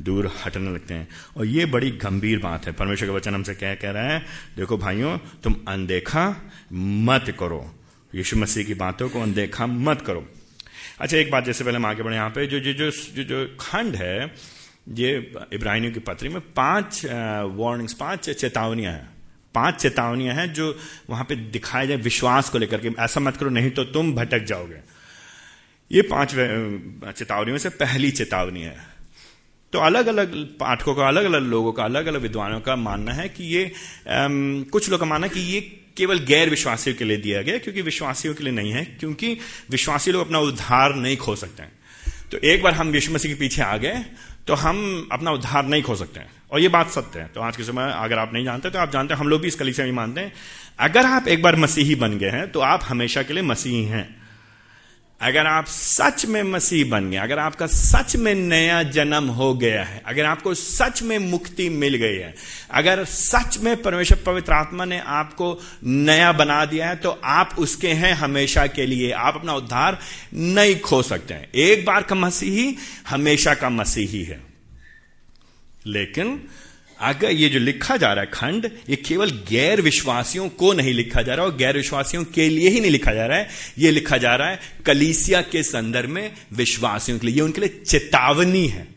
[0.01, 1.07] दूर हटने लगते हैं।
[1.37, 4.19] और ये बड़ी गंभीर बात है। परमेश्वर का वचन हमसे क्या कह रहा है
[4.57, 6.29] देखो भाइयों तुम अनदेखा
[6.73, 7.63] मत करो।
[8.13, 10.27] यीशु मसीह की बातों को अनदेखा मत करो।
[11.01, 13.45] अच्छा एक बात जैसे पहले हम आगे बढ़े यहाँ पे। जो जो जो जो, जो
[13.59, 14.33] खंड है
[14.89, 15.15] ये
[15.53, 19.09] इब्राहिमियों की पत्री में पाँच वार्निंग्स पाँच चेतावनियाँ हैं।
[19.55, 20.77] पाँच चेतावनियाँ हैं जो
[21.09, 24.43] वहाँ पे दिखाए जाए विश्वास को लेकर के ऐसा मत करो नहीं तो तुम भटक
[24.43, 24.79] जाओगे।
[25.91, 26.31] ये पाँच
[27.11, 28.75] चेतावनियों से पहली चेतावनी है।
[29.73, 33.27] तो अलग अलग पाठकों का अलग अलग लोगों का अलग अलग विद्वानों का मानना है
[33.29, 33.71] कि ये
[34.09, 35.61] आम, कुछ लोग का मानना कि ये
[35.97, 39.37] केवल गैर विश्वासियों के लिए दिया गया क्योंकि विश्वासियों के लिए नहीं है क्योंकि
[39.71, 41.71] विश्वासी लोग अपना उद्धार नहीं खो सकते हैं।
[42.31, 44.03] तो एक बार हम विश्व मसीह के पीछे आ गए
[44.47, 47.57] तो हम अपना उद्धार नहीं खो सकते हैं। और ये बात सत्य है। तो आज
[47.57, 49.73] के समय अगर आप नहीं जानते तो आप जानते हैं हम लोग भी इस कली
[49.73, 50.33] से मानते हैं
[50.79, 54.24] अगर आप एक बार मसीही बन गए हैं तो आप हमेशा के लिए मसीही हैं।
[55.21, 59.83] अगर आप सच में मसीह बन गए, अगर आपका सच में नया जन्म हो गया
[59.83, 62.35] है, अगर आपको सच में मुक्ति मिल गई है,
[62.71, 67.89] अगर सच में परमेश्वर पवित्र आत्मा ने आपको नया बना दिया है तो आप उसके
[67.89, 69.99] हैं हमेशा के लिए। आप अपना उद्धार
[70.33, 72.75] नहीं खो सकते हैं। एक बार का मसीही
[73.09, 74.41] हमेशा का मसीही है।
[75.85, 76.47] लेकिन
[76.99, 81.21] अगर ये जो लिखा जा रहा है खंड, ये केवल गैर विश्वासियों को नहीं लिखा
[81.21, 84.17] जा रहा और गैर विश्वासियों के लिए ही नहीं लिखा जा रहा है। ये लिखा
[84.17, 88.87] जा रहा है कलीसिया के संदर्भ में विश्वासियों के लिए। ये उनके लिए चेतावनी है।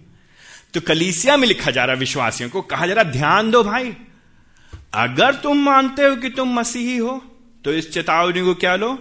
[0.75, 3.93] तो कलीसिया में लिखा जा रहा है विश्वासियों को। कहा जा रहा ध्यान दो भाई,
[4.95, 7.23] अगर तुम मानते हो कि तुम मसीही हो
[7.65, 8.99] तो इस चेतावनी को क्या लो?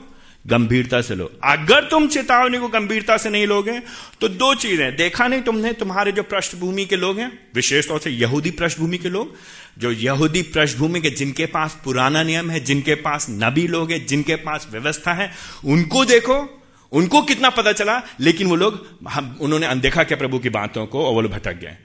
[0.48, 3.80] गंभीरता से लो। अगर तुम चेतावनी को गंभीरता से नहीं लोगे
[4.22, 8.10] तो दो चीज़ें। देखा नहीं तुमने, तुम्हारे जो पृष्ठभूमि के लोग हैं, विशेष तौर से
[8.10, 9.36] यहूदी पृष्ठभूमि के लोग,
[9.78, 14.36] जो यहूदी पृष्ठभूमि के जिनके पास पुराना नियम है, जिनके पास नबी लोग हैं, जिनके
[14.36, 15.32] पास व्यवस्था है,
[15.66, 20.50] उनको देखो, उनको कितना पता चला, लेकिन वो लोग, हम, उन्होंने अनदेखा किया प्रभु की
[20.50, 21.78] बातों को और वो भटक गए।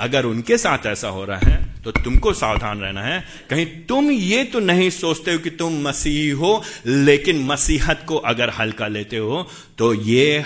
[0.00, 4.42] अगर उनके साथ ऐसा हो रहा है तो तुमको सावधान रहना है। कहीं तुम ये
[4.44, 9.46] तो नहीं सोचते हो कि तुम मसीह हो, लेकिन मसीहत को अगर हल्का लेते हो
[9.78, 10.44] तो ये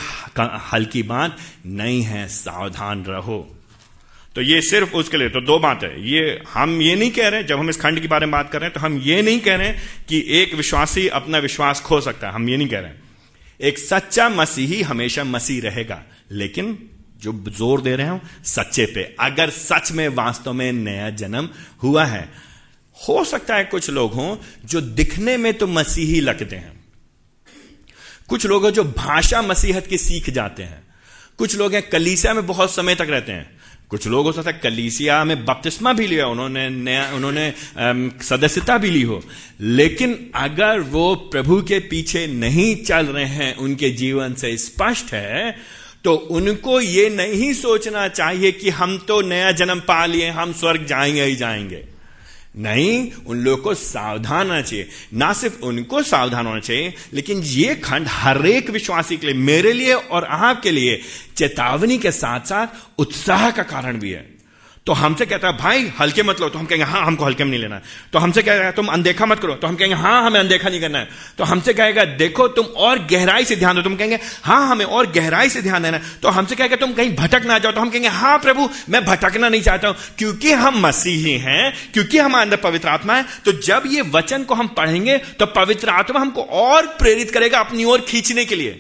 [0.72, 1.36] हल्की बात
[1.66, 3.38] नहीं है, सावधान रहो।
[4.36, 7.44] तो ये सिर्फ़ उसके लिए तो दो बात। है ये हम ये नहीं कह रहे
[7.44, 9.40] जब हम इस खंड के बारे में बात कर रहे हैं तो हम ये नहीं
[9.40, 9.72] कह रहे
[10.08, 13.02] कि एक विश्वासी अपना विश्वास खो सकता है। हम ये नहीं कह रहे
[13.60, 16.78] एक सच्चा मसीही हमेशा मसीह रहेगा, लेकिन
[17.24, 21.48] जो ज़ोर दे रहे हो, सच्चे पे। अगर सच में वास्तव में नया जन्म
[21.82, 22.28] हुआ है,
[22.98, 26.72] हो सकता है कुछ लोग हों जो दिखने में तो मसीही लगते हैं।
[28.28, 30.82] कुछ लोग जो भाषा मसीहत की सीख जाते हैं।
[31.38, 33.50] कुछ लोग हैं कलीसिया में बहुत समय तक रहते हैं।
[33.90, 37.52] कुछ लोग हो सकता है कलीसिया में बपतिस्मा भी लिया, उन्होंने नया, उन्होंने
[38.24, 39.20] सदस्यता भी ली हो।
[39.60, 45.56] लेकिन अगर वो प्रभु के पीछे नहीं चल रहे हैं, उनके जीवन से स्पष्ट है
[46.04, 50.86] तो उनको ये नहीं सोचना चाहिए कि हम तो नया जन्म पा लिए, हम स्वर्ग
[50.86, 51.84] जाएँगे ही जाएँगे।
[52.56, 57.74] नहीं, उन लोगों को सावधान होना चाहिए। ना सिर्फ़ उनको सावधान होना चाहिए, लेकिन ये
[57.74, 61.00] खंड हर एक विश्वासी के लिए, मेरे लिए और आपके लिए
[61.36, 62.66] चेतावनी के साथ साथ
[62.98, 64.33] उत्साह का कारण भी है।
[64.86, 67.50] तो हमसे कहता है, भाई, हल्के मत लो। तो हम कहेंगे हाँ हमको हल्के में
[67.50, 70.38] नहीं लेना है। तो हमसे कहेगा तुम अनदेखा मत करो। तो हम कहेंगे हाँ हमें
[70.40, 73.96] अनदेखा नहीं करना है। तो हमसे कहेगा, देखो, तुम और गहराई से ध्यान दो। तुम
[73.96, 77.44] कहेंगे हाँ हमें और गहराई से ध्यान देना है। तो हमसे कहेगा, तुम कहीं भटक
[77.44, 81.38] ना जाओ। तो हम कहेंगे हाँ प्रभु, मैं भटकना नहीं चाहता हूँ, क्योंकि हम मसीही
[81.38, 85.46] हैं, क्योंकि हमारे अंदर पवित्र आत्मा है। तो जब ये वचन को हम पढ़ेंगे तो
[85.46, 88.70] पवित्र आत्मा हमको और प्रेरित करेगा अपनी ओर खींचने के लिए।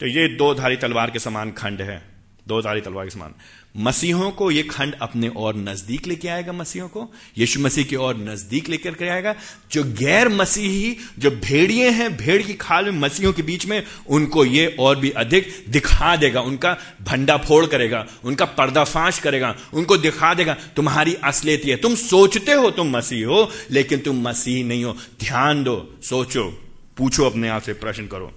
[0.00, 2.02] तो ये दो धारी तलवार के समान खंड है।
[2.48, 3.34] दो धारी तलवार के समान।
[3.74, 7.08] मसीहों को यह खंड अपने और नज़दीक लेके आएगा मसीहों को,
[7.38, 9.34] यीशु मसीह की और नज़दीक लेकर के आएगा।
[9.72, 14.44] जो गैर मसीही, जो भेड़िए हैं, भेड़ की खाल में मसीहों के बीच में, उनको
[14.44, 20.34] ये और भी अधिक दिखा देगा। उनका भंडा फोड़ करेगा, उनका पर्दाफाश करेगा, उनको दिखा
[20.34, 24.92] देगा, तुम्हारी असलियत है। तुम सोचते हो तुम मसीह हो, लेकिन तुम मसीह नहीं हो।
[25.20, 26.48] ध्यान दो, सोचो,
[26.96, 28.32] पूछो अपने आप से, प्रश्न करो।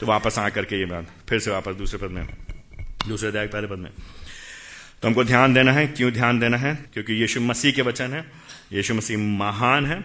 [0.00, 2.26] तो वापस आकर के ये बात, फिर से वापस दूसरे पद में,
[3.08, 3.90] दूसरे अध्याय पहले पद में।
[5.02, 6.84] तो हमको ध्यान देना है। क्यों ध्यान देना है?
[6.92, 8.32] क्योंकि यीशु मसीह के वचन है।
[8.72, 10.04] यीशु मसीह महान है।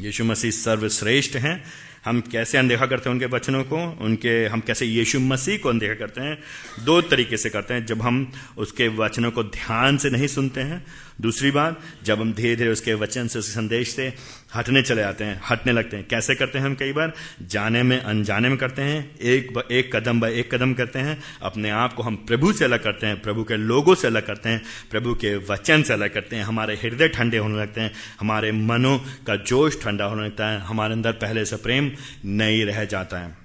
[0.00, 1.64] यीशु मसीह सर्वश्रेष्ठ हैं।
[2.04, 3.98] हम कैसे अनदेखा करते हैं उनके वचनों को?
[4.00, 6.38] उनके, हम कैसे यीशु मसीह को अनदेखा करते हैं?
[6.84, 10.84] दो तरीके से करते हैं। जब हम उसके वचनों को ध्यान से नहीं सुनते हैं
[11.20, 14.12] दूसरी बात जब हम धीरे धीरे उसके वचन से उसके संदेश से
[14.54, 17.12] हटने चले जाते हैं हटने लगते हैं। कैसे करते हैं हम कई बार?
[17.42, 21.22] जाने में अनजाने में करते हैं एक ब, एक कदम ब एक कदम करते हैं
[21.42, 24.48] अपने आप को हम प्रभु से अलग करते हैं प्रभु के लोगों से अलग करते
[24.48, 28.52] हैं प्रभु के वचन से अलग करते हैं हमारे हृदय ठंडे होने लगते हैं हमारे
[28.52, 31.92] मनों का जोश ठंडा होने लगता है हमारे अंदर पहले से प्रेम
[32.24, 33.38] नहीं रह जाता है।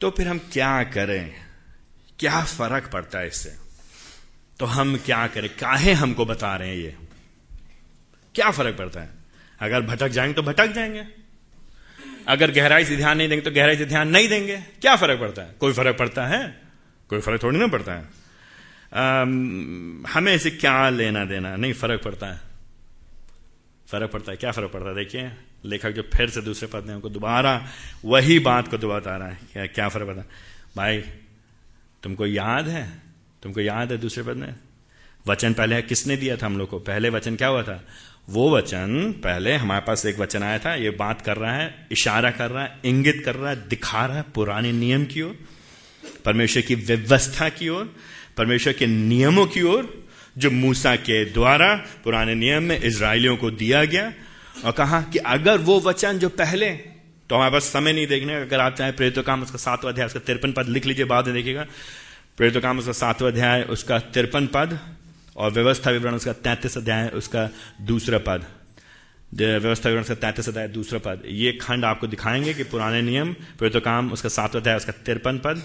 [0.00, 1.34] तो फिर हम क्या करें?
[2.18, 3.65] क्या फ़र्क पड़ता है इससे?
[4.60, 5.48] तो हम क्या करें?
[5.50, 6.96] काहे हमको बता रहे हैं ये?
[8.34, 9.10] क्या फ़र्क पड़ता है?
[9.60, 11.04] अगर भटक जाएँगे तो भटक जाएँगे।
[12.28, 15.42] अगर गहराई से ध्यान नहीं देंगे तो गहराई से ध्यान नहीं देंगे। क्या फ़र्क पड़ता
[15.42, 15.54] है?
[15.60, 16.62] कोई फ़र्क पड़ता है?
[17.08, 18.26] कोई फ़र्क थोड़ी ना पड़ता है।
[20.12, 21.56] हमें इसे क्या लेना देना?
[21.56, 22.40] नहीं, फ़र्क पड़ता है।
[23.88, 24.94] फ़र्क पड़ता है। क्या फ़र्क पड़ता है?
[24.94, 25.32] देखिए,
[25.64, 27.68] लेखक जो फिर से दूसरे पद हमको दोबारा
[28.04, 30.26] वही बात को दोबारा रहा है। क्या फ़र्क पड़ता है?
[30.76, 30.98] भाई,
[32.02, 33.05] तुमको याद है?
[33.42, 34.54] तुमको याद है दूसरे पद में?
[35.26, 36.78] वचन पहले किसने दिया था हम लोग को?
[36.80, 37.82] पहले वचन क्या हुआ था?
[38.28, 42.30] वो वचन पहले हमारे पास एक वचन आया था, ये बात कर रहा है, इशारा
[42.30, 45.36] कर रहा है, इंगित कर रहा है, दिखा रहा है पुराने नियम की ओर।
[46.24, 47.94] परमेश्वर की व्यवस्था की ओर,
[48.36, 50.06] परमेश्वर के नियमों की ओर,
[50.38, 54.12] जो मूसा के द्वारा पुराने नियम में इसराइलियों को दिया गया,
[54.64, 56.70] और कहा कि अगर वो वचन जो पहले
[57.30, 60.20] तो हमारे पास समय नहीं देखने अगर आप चाहे प्रेरित काम उसका सातवा अध्याय, उसका
[60.20, 61.66] तिरपन पद लिख लीजिए, बाद में देखिएगा।
[62.36, 64.78] प्रेरित काम उसका सातवा अध्याय, उसका तिरपन पद,
[65.36, 68.44] और व्यवस्था विवरण उसका तैतीस अध्याय, उसका दूसरा पद।
[69.34, 73.84] व्यवस्था विवरण उसका तैतीस अध्याय, दूसरा पद। ये खंड आपको दिखाएँगे कि पुराने नियम प्रेरित
[73.84, 75.62] काम उसका सातवा अध्याय, उसका तिरपन पद।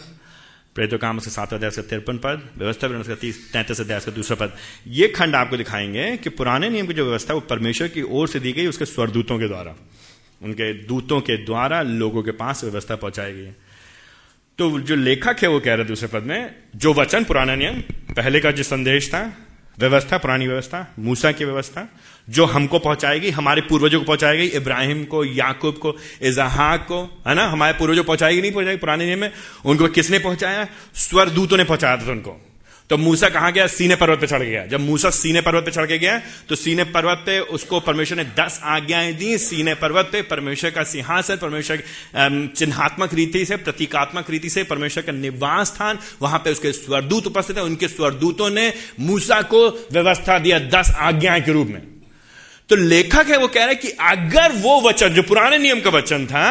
[0.76, 4.12] प्रेरित काम उसका सातवा अध्याय, उसका तिरपन पद। व्यवस्था विवरण उसका तीस तैंतीस अध्याय, उसका
[4.12, 4.58] दूसरा पद।
[4.88, 8.40] ये खंड आपको दिखाएँगे कि पुराने नियम की जो व्यवस्था, वो परमेश्वर की ओर से
[8.40, 9.76] दी गई, उसके स्वरदूतों के द्वारा।
[10.42, 13.52] उनके दूतों के द्वारा लोगों के पास व्यवस्था पहुंचाई गई
[14.58, 17.76] तो जो लेखक है वो कह रहे दूसरे पद में, जो वचन पुराना नियम,
[18.14, 19.34] पहले का जो संदेश था,
[19.80, 21.88] व्यवस्था, पुरानी व्यवस्था, मूसा की व्यवस्था,
[22.30, 27.46] जो हमको पहुंचाएगी, हमारे पूर्वजों को पहुंचाएगी, इब्राहिम को, याकूब को, इजहाक को, है ना,
[27.48, 29.32] हमारे पूर्वजों पहुंचाएगी, नहीं पहुंचाएगी, पुराने नियम में,
[29.66, 30.68] उनको किसने पहुँचाया?
[30.94, 32.51] स्वर दूतों ने पहुँचाया था उनको।
[32.92, 33.66] तो मूसा कहाँ गया?
[33.70, 36.18] सीने पर्वत पे चढ़ गया। जब मूसा सीने पर्वत पे चढ़ के गया
[36.50, 40.84] तो सीने पर्वत पे उसको परमेश्वर ने दस आज्ञाएँ दी। सीने पर्वत पे परमेश्वर का
[40.84, 41.84] सिंहासन, परमेश्वर
[42.58, 47.58] चिन्हात्मक रीति से, प्रतीकात्मक रीति से परमेश्वर का निवास स्थान, वहाँ पे उसके स्वरदूत उपस्थित
[47.58, 51.82] है। उनके स्वरदूतों ने मूसा को व्यवस्था दिया दस आज्ञाएँ के रूप में।
[52.70, 56.26] तो लेखक है, वो कह रहे कि अगर वो वचन, जो पुराने नियम का वचन
[56.26, 56.46] था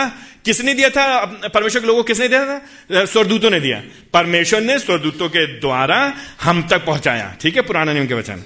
[0.44, 1.24] किसने दिया था?
[1.24, 2.64] परमेश्वर के लोगों किसने दिया था?
[3.04, 8.06] स्वरदूतों ने दिया। परमेश्वर ने स्वरदूतों के द्वारा हम तक पहुँचाया। ठीक है, पुराने नियम
[8.06, 8.42] के वचन।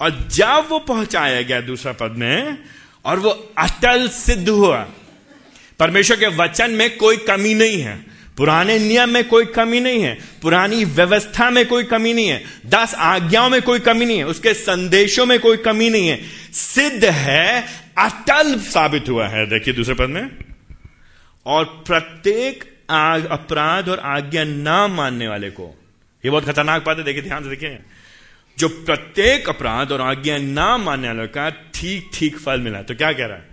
[0.00, 2.58] और जब वो पहुँचाया गया दूसरा पद में,
[3.04, 4.88] और वो अटल सिद्ध हुआ,
[5.78, 10.18] परमेश्वर के वचन में कोई कमी नहीं है। पुराने नियम में कोई कमी नहीं है।
[10.42, 14.54] पुरानी व्यवस्था में कोई कमी नहीं है। दस आज्ञाओं में कोई कमी नहीं है। उसके
[14.54, 16.20] संदेशों में कोई कमी नहीं है।
[16.52, 17.66] सिद्ध है,
[17.98, 20.30] अटल साबित हुआ है। देखिए दूसरे पद में।
[21.46, 22.64] और प्रत्येक
[23.30, 25.82] अपराध और आज्ञा ना मानने वाले को।
[26.24, 27.78] ये बहुत खतरनाक बात है, देखिए, ध्यान से देखिए।
[28.58, 33.12] जो प्रत्येक अपराध और आज्ञा ना मानने वाले का ठीक ठीक फल मिला। तो क्या
[33.12, 33.48] कह रहा है?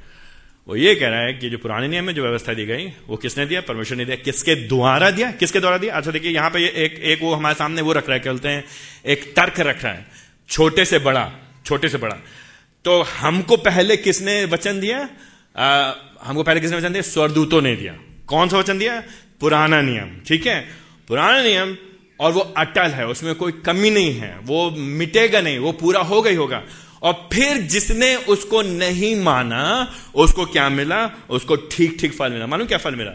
[0.68, 3.16] वो ये कह रहा है कि जो पुराने नियम में जो व्यवस्था दी गई, वो
[3.16, 3.62] किसने दिया?
[3.62, 5.32] परमेश्वर ने दिया। किसके द्वारा दिया?
[5.32, 5.96] किसके द्वारा दिया?
[5.96, 8.64] अच्छा देखिए, यहाँ पे एक एक वो हमारे सामने वो रख रहा है कहते हैं?
[9.06, 10.06] एक तर्क रख रहा है।
[10.50, 11.32] छोटे से बड़ा,
[11.66, 12.16] छोटे से बड़ा।
[12.86, 15.10] तो हमको पहले किसने वचन दिया?
[15.56, 15.92] आ,
[16.24, 17.02] हमको पहले किसने वचन दिया?
[17.02, 17.94] स्वरदूतों ने दिया।
[18.28, 19.04] कौन सा वचन दिया?
[19.40, 20.60] पुराना नियम ठीक है?
[21.08, 21.76] पुराना नियम
[22.20, 26.22] और वो अटल है उसमें कोई कमी नहीं है। वो मिटेगा नहीं वो पूरा हो
[26.22, 26.64] गई होगा।
[27.04, 31.12] और फिर जिसने उसको नहीं माना उसको क्या मिला?
[31.30, 33.12] उसको ठीक ठीक फल मिला। मालूम क्या फल मिला?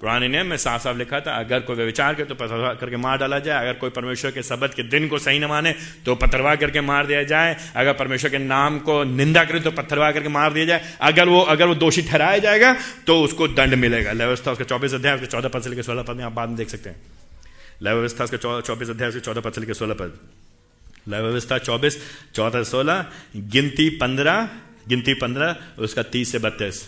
[0.00, 3.18] पुराने नियम में साफ़ साफ़ लिखा था, अगर कोई विचार करे तो पथरवा करके मार
[3.18, 5.74] डाला जाए, अगर कोई परमेश्वर के शब्द के दिन को सही न माने
[6.06, 10.10] तो पत्थरवा करके मार दिया जाए, अगर परमेश्वर के नाम को निंदा करे तो पत्थरवा
[10.12, 12.72] करके मार दिया जाए, अगर वो अगर वो दोषी ठहराया जाएगा
[13.06, 16.16] तो उसको दंड मिलेगा। व्यवस्था उसके चौबीस अध्याय, उसके चौदह पद से लेकर सोलह पद
[16.16, 17.00] में आप बाद में देख सकते हैं।
[17.82, 20.18] व्यवस्था उसके चौबीस अध्याय, उसके चौदह पद से लेकर सोलह पद।
[21.08, 21.98] व्यवस्था चौबीस,
[22.34, 23.04] चौदह, सोलह,
[23.36, 24.48] गिनती पंद्रह
[24.88, 26.82] गिनती पंद्रह, उसका तीस से बत्तीस।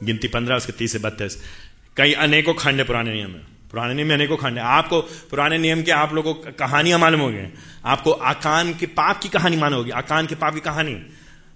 [0.00, 1.36] गिनती पंद्रह, उसके तीस से बत्तीस।
[1.98, 5.82] कई अनेकों खंड पुराने नियम में पुराने नियम में अनेकों खंड है। आपको पुराने नियम
[5.82, 7.50] के आप लोगों को कहानियाँ मालूम हो गए
[7.84, 10.94] आपको आकान के पाप की कहानी मालूम होगी। आकान के पाप की कहानी।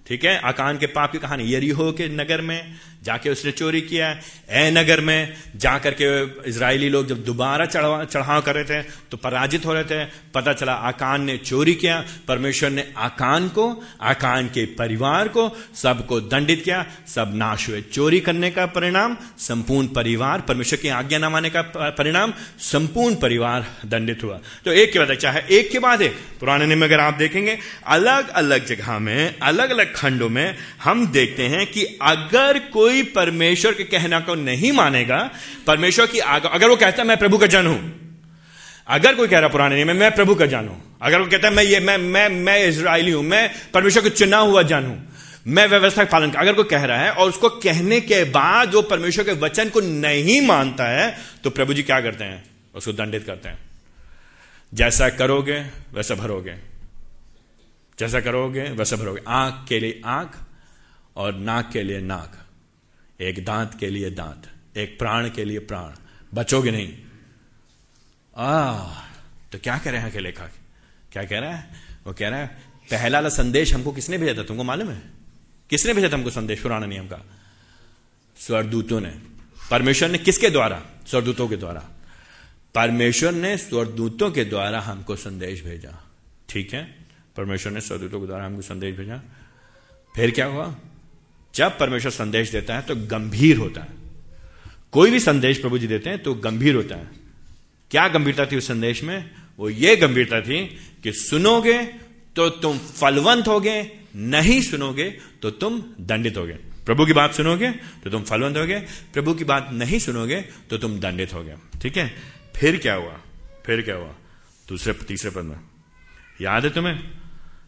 [0.07, 0.38] ठीक है?
[0.38, 4.71] आकान के पाप की कहानी। यरीहो के नगर में जाके उसने चोरी किया है। ए
[4.71, 6.09] नगर में जाकर के
[6.49, 10.53] इसराइली लोग जब दोबारा चढ़ा चढ़ाव कर रहे थे तो पराजित हो रहे थे। पता
[10.53, 13.65] चला आकान ने चोरी किया, परमेश्वर ने आकान को,
[14.03, 19.87] आकान के परिवार को, सबको दंडित किया। सब नाश हुए। चोरी करने का परिणाम, संपूर्ण
[19.88, 24.99] परिवार, परमेश्वर की आज्ञा न माने का परिणाम, संपूर्ण परिवार दंडित हुआ। तो एक के
[24.99, 29.38] बाद चाहे एक के बाद एक। पुराने नियम अगर आप देखेंगे अलग अलग जगह में
[29.41, 34.35] अलग अलग खंडों में हम देखते हैं कि अगर कोई कोई परमेश्वर के कहना को
[34.35, 35.18] नहीं मानेगा,
[35.66, 37.81] परमेश्वर की अगर वो कहता है, मैं प्रभु का जन हूँ।
[38.88, 41.48] अगर कोई कह रहा पुराने नियम में मैं प्रभु का जन हूँ। अगर वो कहता
[41.48, 44.98] है, मैं ये, मैं मैं मैं इसराइली हूँ, मैं परमेश्वर को चुना हुआ जन हूँ,
[45.46, 48.74] मैं व्यवस्था का पालन कर अगर कोई कह रहा है और उसको कहने के बाद
[48.74, 52.44] वो परमेश्वर के वचन को नहीं मानता है तो प्रभु जी क्या करते हैं?
[52.74, 53.59] उसको दंडित करते हैं।
[54.74, 55.59] जैसा करोगे,
[55.94, 56.55] वैसा भरोगे।
[57.98, 60.37] जैसा करोगे, वैसा भरोगे। आँख के लिए आँख
[61.16, 62.38] और नाक के लिए नाक।
[63.23, 65.93] एक दांत के लिए दांत, एक प्राण के लिए प्राण।
[66.35, 66.99] बचोगे नहीं।
[68.37, 68.73] आ
[69.53, 70.51] तो क्या कह रहे हैं के?
[71.13, 71.71] क्या कह रहा है?
[72.07, 72.47] वो कह रहा है,
[72.91, 74.47] पहला वाला संदेश हमको किसने भेजा था?
[74.47, 75.03] तुमको मालूम है?
[75.71, 77.19] किसने भेजा था हमको संदेश पुराना नियम का?
[78.39, 79.19] स्वरदूतों ने।
[79.71, 80.83] परमेश्वर ने किसके द्वारा?
[81.07, 81.89] स्वरदूतों के द्वारा।
[82.75, 86.11] परमेश्वर ने स्वरदूतों के द्वारा हमको संदेश भेजा।
[86.49, 87.07] ठीक है?
[87.37, 89.23] परमेश्वर ने स्वरदूतों के द्वारा हमको संदेश भेजा।
[90.17, 90.77] फिर क्या हुआ?
[91.55, 94.01] जब परमेश्वर संदेश देता है तो गंभीर होता है।
[94.93, 97.09] कोई भी संदेश प्रभु जी देते हैं तो गंभीर होता है।
[97.91, 99.31] क्या गंभीरता थी उस संदेश में?
[99.59, 100.65] वो ये गंभीरता थी
[101.03, 101.83] कि सुनोगे
[102.37, 105.09] तो तुम फलवंत होगे, नहीं सुनोगे
[105.43, 106.53] तो तुम दंडित होगे।
[106.87, 107.71] प्रभु की बात सुनोगे
[108.05, 108.79] तो तुम फलवंत होगे,
[109.12, 112.09] प्रभु की बात नहीं सुनोगे तो तुम दंडित होगे। ठीक है?
[112.57, 113.19] फिर क्या हुआ?
[113.67, 114.15] फिर क्या हुआ?
[114.69, 115.59] दूसरे, तीसरे पद में।
[116.41, 117.22] याद है तुम्हें?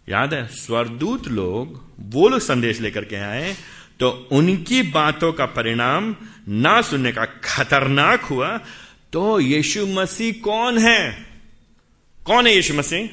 [0.09, 3.57] याद है स्वरदूत लोग वो लोग संदेश लेकर के आए
[4.01, 6.17] तो उनकी बातों का परिणाम
[6.49, 8.59] ना सुनने का खतरनाक हुआ
[9.13, 11.27] तो यीशु मसीह कौन है?
[12.25, 13.09] कौन है यीशु मसीह?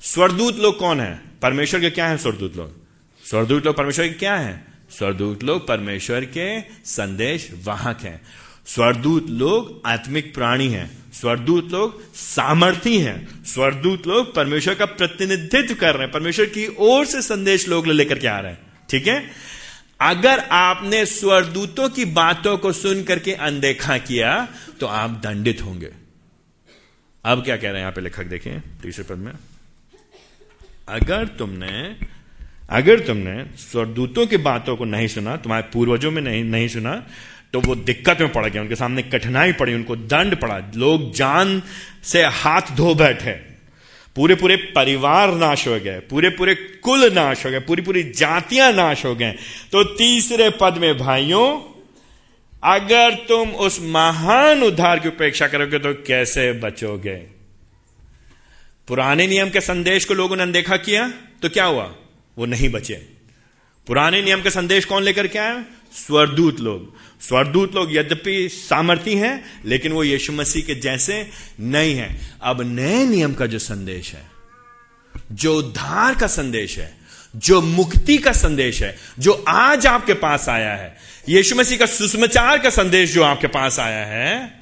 [0.00, 1.22] स्वरदूत लोग कौन है?
[1.42, 2.72] परमेश्वर के क्या है स्वरदूत लोग?
[3.24, 4.66] स्वरदूत लोग परमेश्वर के क्या है?
[4.90, 8.20] स्वरदूत लोग परमेश्वर के संदेश वाहक हैं।
[8.66, 15.94] स्वरदूत लोग आत्मिक प्राणी हैं। स्वरदूत लोग सामर्थी हैं। स्वरदूत लोग परमेश्वर का प्रतिनिधित्व कर
[15.94, 19.30] रहे हैं। परमेश्वर की ओर से संदेश लोग लेकर के आ रहे हैं। ठीक है?
[20.00, 24.48] अगर आपने स्वरदूतों की बातों को सुन करके अनदेखा किया
[24.80, 25.90] तो आप दंडित होंगे।
[27.24, 28.24] अब क्या कह रहे हैं यहाँ पे लेखक?
[28.24, 29.32] देखें तीसरे पद में।
[30.88, 31.96] अगर तुमने
[32.70, 37.06] अगर तुमने स्वरदूतों की बातों को नहीं सुना, तुम्हारे पूर्वजों में नहीं नहीं सुना
[37.54, 41.62] तो वो दिक्कत में पड़ गया उनके सामने कठिनाई पड़ी, उनको दंड पड़ा। लोग जान
[42.04, 43.32] से हाथ धो बैठे।
[44.16, 48.72] पूरे पूरे परिवार नाश हो गए पूरे पूरे कुल नाश हो गए पूरी पूरी जातियाँ
[48.72, 49.32] नाश हो गए।
[49.72, 51.60] तो तीसरे पद में, भाइयों,
[52.64, 57.16] अगर तुम उस महान उद्धार की उपेक्षा करोगे तो कैसे बचोगे?
[58.88, 61.08] पुराने नियम के संदेश को लोगों ने अनदेखा किया
[61.42, 61.94] तो क्या हुआ?
[62.38, 63.19] वो नहीं बचे।
[63.86, 65.64] पुराने नियम का संदेश कौन लेकर के आया
[65.94, 69.32] स्वरदूत लोग स्वरदूत लोग यद्यपि सामर्थी हैं
[69.64, 71.26] लेकिन वो यीशु मसीह के जैसे
[71.60, 72.08] नहीं है
[72.42, 74.28] अब नए नियम का जो संदेश है
[75.32, 76.92] जो उद्धार का संदेश है
[77.34, 80.96] जो मुक्ति का संदेश है जो आज आपके पास आया है
[81.28, 84.60] यीशु मसीह का सुषमाचार का संदेश जो आपके पास आया है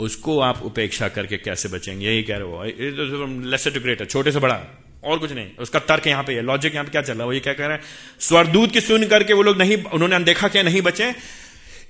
[0.00, 4.38] उसको आप उपेक्षा करके कैसे बचेंगे यही कह रहे हो लेसर टू ग्रेटर छोटे से
[4.38, 4.60] बड़ा
[5.04, 7.26] और कुछ नहीं। उसका तर्क यहाँ पे है लॉजिक यहाँ पे क्या चल रहा है?
[7.26, 7.82] वो ये क्या कह रहा है?
[8.20, 11.12] स्वरदूत की सुन करके वो लोग नहीं, उन्होंने अनदेखा क्या, नहीं बचे।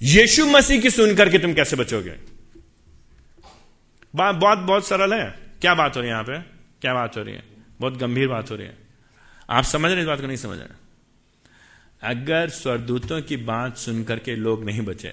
[0.03, 2.15] यीशु मसीह की सुन करके तुम कैसे बचोगे?
[4.15, 6.39] बात बहुत बहुत सरल है। क्या बात हो रही है यहाँ पे?
[6.81, 7.43] क्या बात हो रही है?
[7.81, 8.77] बहुत गंभीर बात हो रही है।
[9.49, 10.83] आप समझ रहे इस बात को, नहीं समझ रहे
[12.03, 15.13] अगर स्वरदूतों की बात सुन करके लोग नहीं बचे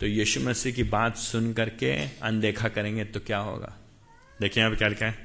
[0.00, 3.72] तो यीशु मसीह की बात सुन करके अनदेखा करेंगे तो क्या होगा?
[4.40, 5.23] देखिए यहाँ पे क्या लिखा है।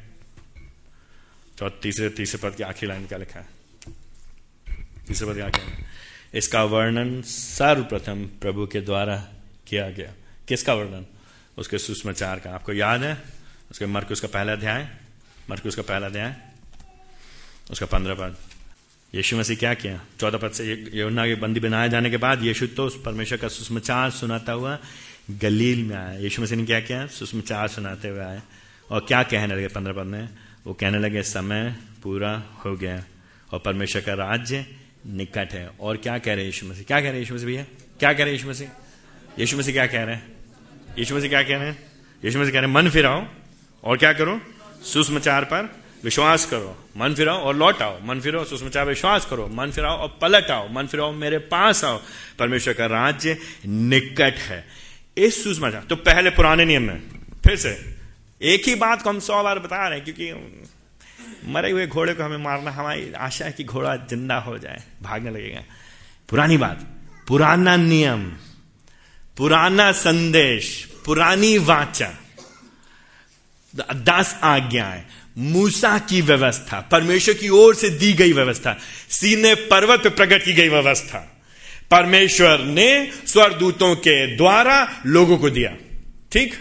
[1.60, 3.48] तो तीसरे तीसरे पद की आखिरी लाइन क्या लिखा है?
[5.08, 5.86] तीसरे पद क्या क्या
[6.34, 9.28] इसका वर्णन सर्वप्रथम प्रभु के द्वारा
[9.68, 10.14] किया गया।
[10.48, 11.06] किसका वर्णन?
[11.58, 13.22] उसके सुषमाचार का। आपको याद है?
[13.72, 14.90] उसके मर्क उसका पहला अध्याय?
[15.50, 16.36] मर्क उसका पहला अध्याय?
[17.72, 18.36] उसका पंद्रह पद।
[19.16, 20.02] यीशु मसीह क्या किया?
[20.20, 23.48] चौदह पद से यमुना के बंदी बनाए जाने के बाद यीशु तो उस परमेश्वर का
[23.48, 24.80] सुषमाचार सुनाता हुआ
[25.32, 27.08] गलील में आया। यीशु मसीह ने क्या किया?
[27.08, 28.42] सुषमाचार सुनाते हुए आए
[28.92, 29.68] और क्या कहने लगे?
[29.68, 30.30] पंद्रह पद में
[30.68, 33.04] वो कहने लगे, समय पूरा हो गया
[33.52, 34.66] और परमेश्वर का राज्य
[35.08, 36.84] निकट है। और क्या कह रहे यीशु मसीह?
[36.84, 37.64] क्या कह रहे यीशु मसीह भैया?
[38.00, 38.68] क्या कह रहे यीशु मसीह?
[39.40, 40.32] यीशु मसीह क्या कह रहे हैं?
[41.00, 41.92] यीशु मसीह क्या कह रहे हैं?
[42.26, 43.26] यीशु मसीह कह रहे हैं, मन फिराओ
[43.84, 44.42] और क्या करो?
[44.84, 49.72] सुषमाचार पर विश्वास करो। मन फिराओ और लौट आओ। मन फिराओ सुसमाचार विश्वास करो। मन
[49.72, 52.02] फिराओ और पलट आओ। मन फिराओ मेरे पास आओ।
[52.40, 54.68] परमेश्वर का राज्य निकट है।
[55.18, 57.02] इस सुषमाचार तो पहले पुराने नियम में
[57.44, 57.99] फिर से।
[58.42, 62.24] एक ही बात को हम सौ बार बता रहे हैं, क्योंकि मरे हुए घोड़े को
[62.24, 65.64] हमें मारना, हमारी आशा है कि घोड़ा ज़िंदा हो जाए, भागने लगेगा।
[66.30, 66.88] पुरानी बात,
[67.28, 68.24] पुराना नियम,
[69.38, 70.68] पुराना संदेश,
[71.06, 72.12] पुरानी वाचा
[73.96, 75.04] दस आज्ञाएँ
[75.38, 78.76] मूसा की व्यवस्था, परमेश्वर की ओर से दी गई व्यवस्था,
[79.10, 81.20] सीने पर्वत पर प्रकट की गई व्यवस्था,
[81.92, 85.76] परमेश्वर ने स्वरदूतों के द्वारा लोगों को दिया।
[86.32, 86.54] ठीक?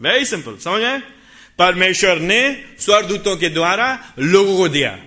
[0.00, 1.02] वेरी सिंपल समझ आए
[1.58, 4.98] परमेश्वर ने स्वरदूतों के द्वारा लोगों को दिया।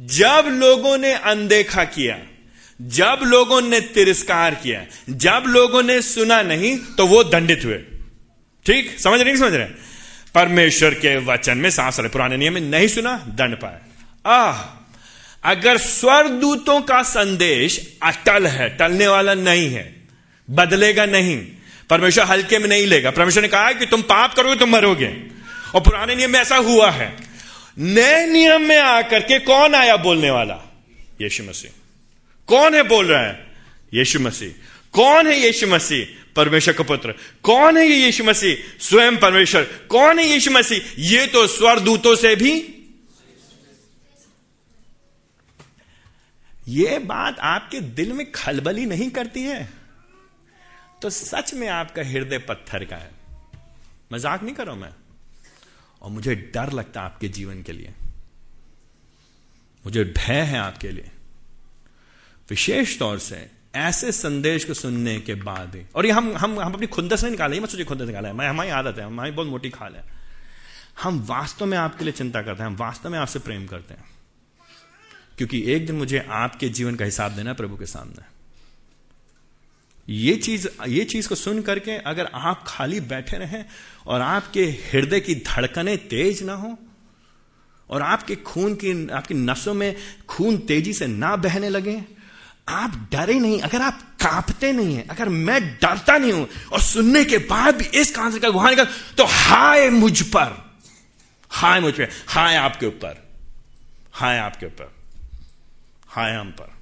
[0.00, 2.18] जब लोगों ने अनदेखा किया,
[2.82, 7.78] जब लोगों ने तिरस्कार किया, जब लोगों ने सुना नहीं तो वो दंडित हुए।
[8.66, 9.00] ठीक?
[9.00, 9.66] समझ रहे समझ रहे
[10.34, 13.78] परमेश्वर के वचन में सांस रहे पुराने नियम में नहीं सुना, दंड पाए
[14.26, 14.80] आह!
[15.50, 20.04] अगर स्वर्गदूतों का संदेश अटल है, टलने वाला नहीं है,
[20.50, 21.46] बदलेगा नहीं,
[21.90, 25.33] परमेश्वर हल्के में नहीं लेगा। परमेश्वर ने कहा कि तुम पाप करोगे, तुम मरोगे।
[25.74, 27.16] और पुराने नियम में ऐसा हुआ है।
[27.78, 30.54] नए नियम में आकर के कौन आया बोलने वाला?
[31.20, 31.70] यीशु मसीह।
[32.46, 33.52] कौन है बोल रहा है?
[33.94, 34.50] यीशु मसीह।
[34.92, 36.06] कौन है यीशु मसीह?
[36.36, 38.56] परमेश्वर का पुत्र। कौन है ये यीशु मसीह?
[38.80, 40.80] स्वयं परमेश्वर। कौन है यीशु मसीह?
[40.98, 42.70] ये तो स्वर्गदूतों से भी।
[46.68, 49.68] ये बात आपके दिल में खलबली नहीं करती है?
[51.02, 53.10] तो सच में आपका हृदय पत्थर का है।
[54.12, 54.90] मज़ाक नहीं करो मैं?
[56.04, 57.92] और मुझे डर लगता है आपके जीवन के लिए।
[59.86, 61.10] मुझे भय है आपके लिए।
[62.50, 66.72] विशेष तौर से ऐसे संदेश को सुनने के बाद ही और ये हम हम हम
[66.74, 69.48] अपनी खुंदस नहीं निकाले मत सोचिए खुंदस निकाला। है मैं हमारी आदत है, हमारी बहुत
[69.48, 70.04] मोटी खाल है।
[71.02, 74.04] हम वास्तव में आपके लिए चिंता करते हैं, हम वास्तव में आपसे प्रेम करते हैं।
[75.38, 78.33] क्योंकि एक दिन मुझे आपके जीवन का हिसाब देना प्रभु के सामने।
[80.08, 83.64] ये चीज़ ये चीज़ को सुन करके अगर आप खाली बैठे रहें
[84.06, 86.76] और आपके हृदय की धड़कनें तेज ना हो
[87.90, 89.94] और आपके खून की, आपकी नसों में
[90.28, 92.02] खून तेज़ी से ना बहने लगे,
[92.68, 97.24] आप डरे नहीं, अगर आप कांपते नहीं है, अगर मैं डरता नहीं हूँ और सुनने
[97.24, 98.84] के बाद भी इस कांसे का गुहाने का
[99.16, 100.56] तो हाय मुझ पर,
[101.50, 103.22] हाय मुझ पर हाय आपके ऊपर,
[104.12, 104.92] हाय आपके ऊपर,
[106.08, 106.72] हाय हम पर।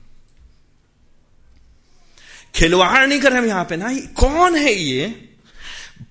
[2.54, 3.94] खिलवाड़ नहीं कर रहे हम यहाँ पे ना?
[3.94, 5.28] कौन है ये?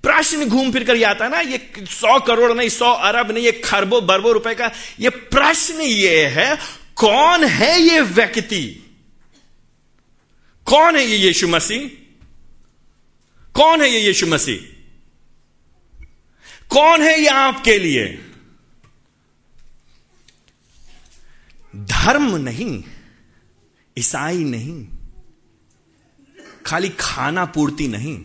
[0.03, 3.51] प्रश्न घूम फिर कर आता है ना, ये सौ करोड़ नहीं, सौ अरब नहीं, ये
[3.51, 6.57] खरबों, बरबों रुपए का, ये प्रश्न ये है,
[6.95, 8.63] कौन है ये व्यक्ति?
[10.65, 11.89] कौन है ये यीशु मसीह?
[13.53, 14.57] कौन है ये यीशु मसीह?
[16.69, 18.07] कौन है ये आपके लिए?
[21.75, 22.83] धर्म नहीं,
[23.97, 25.00] ईसाई नहीं
[26.65, 28.17] खाली खाना पूर्ति नहीं।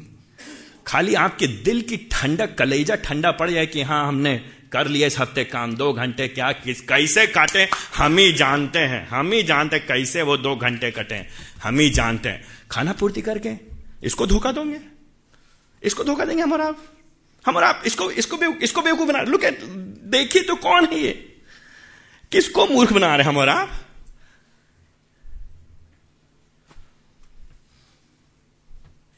[0.87, 4.37] खाली आपके दिल की ठंडक कलेजा ठंडा पड़ जाए कि हाँ हमने
[4.72, 7.68] कर लिया इस हफ़्ते काम दो घंटे क्या किस कैसे काटे?
[7.97, 11.24] हम ही जानते हैं हम ही जानते कैसे वो दो घंटे कटे।
[11.62, 13.53] हम ही जानते हैं। खाना पूर्ति करके
[14.03, 14.80] इसको धोखा दोगे?
[15.82, 16.84] इसको धोखा देंगे हमारा आप?
[17.45, 19.45] हमारा आप इसको इसको बेव, इसको बेवकूफ़ बना लुक
[20.11, 21.12] देखिए तो कौन है ये?
[22.32, 23.86] किसको मूर्ख बना रहे हम और आप?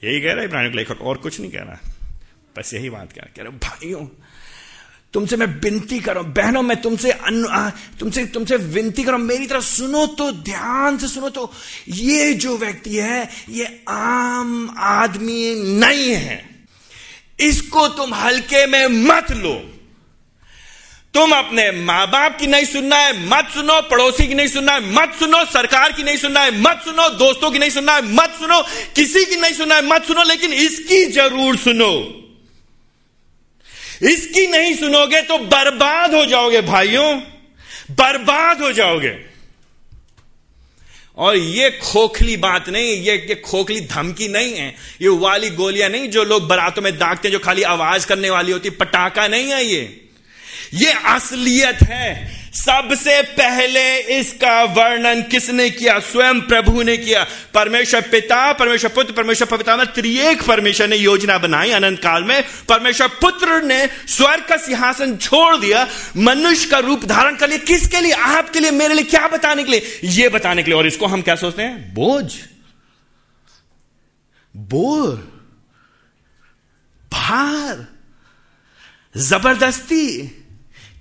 [0.03, 1.81] यही कह रहा है इब्राहिम लेखक, और कुछ नहीं कह रहा।
[2.59, 4.07] बस यही बात कह रहा कह रहे, भाइयों,
[5.15, 7.13] तुमसे मैं विनती करो, बहनों, मैं तुमसे
[8.01, 11.51] तुमसे तुमसे विनती करो, मेरी तरफ़ सुनो तो ध्यान से सुनो तो
[11.89, 16.45] ये जो व्यक्ति है, ये आम आदमी नहीं है।
[17.41, 19.55] इसको तुम हल्के में मत लो।
[21.19, 24.81] तुम अपने माँ बाप की नहीं सुनना है, मत सुनो, पड़ोसी की नहीं सुनना है,
[24.93, 28.37] मत सुनो, सरकार की नहीं सुनना है, मत सुनो, दोस्तों की नहीं सुनना है, मत
[28.39, 28.61] सुनो,
[28.97, 31.91] किसी की नहीं सुनना है, मत सुनो, लेकिन इसकी ज़रूर सुनो।
[34.09, 37.21] इसकी नहीं सुनोगे तो बर्बाद हो जाओगे भाइयों,
[37.91, 39.16] बर्बाद हो जाओगे।
[41.19, 46.11] और ये खोखली बात नहीं, ये ये खोखली धमकी नहीं है, ये वाली गोलियाँ नहीं
[46.11, 49.64] जो लोग बरातों में दागते हैं, जो खाली आवाज़ करने वाली होती, पटाखा नहीं है
[49.66, 50.08] ये।
[50.75, 55.99] ये असलियत है। सबसे पहले इसका वर्णन किसने किया?
[55.99, 61.39] स्वयं प्रभु ने किया। परमेश्वर पिता, परमेश्वर पुत्र, परमेश्वर पविता में त्रिएक परमेश्वर ने योजना
[61.39, 67.05] बनाई अनंत काल में। परमेश्वर पुत्र ने स्वर्ग का सिंहासन छोड़ दिया। मनुष्य का रूप
[67.05, 68.12] धारण कर लिया। किसके लिए?
[68.12, 70.01] आपके लिए, मेरे लिए, क्या बताने के लिए?
[70.05, 71.95] यह बताने के लिए। और इसको हम क्या सोचते हैं?
[71.95, 72.35] बोझ।
[74.57, 75.43] बोर।
[77.12, 77.87] भार।
[79.16, 80.35] ज़बरदस्ती।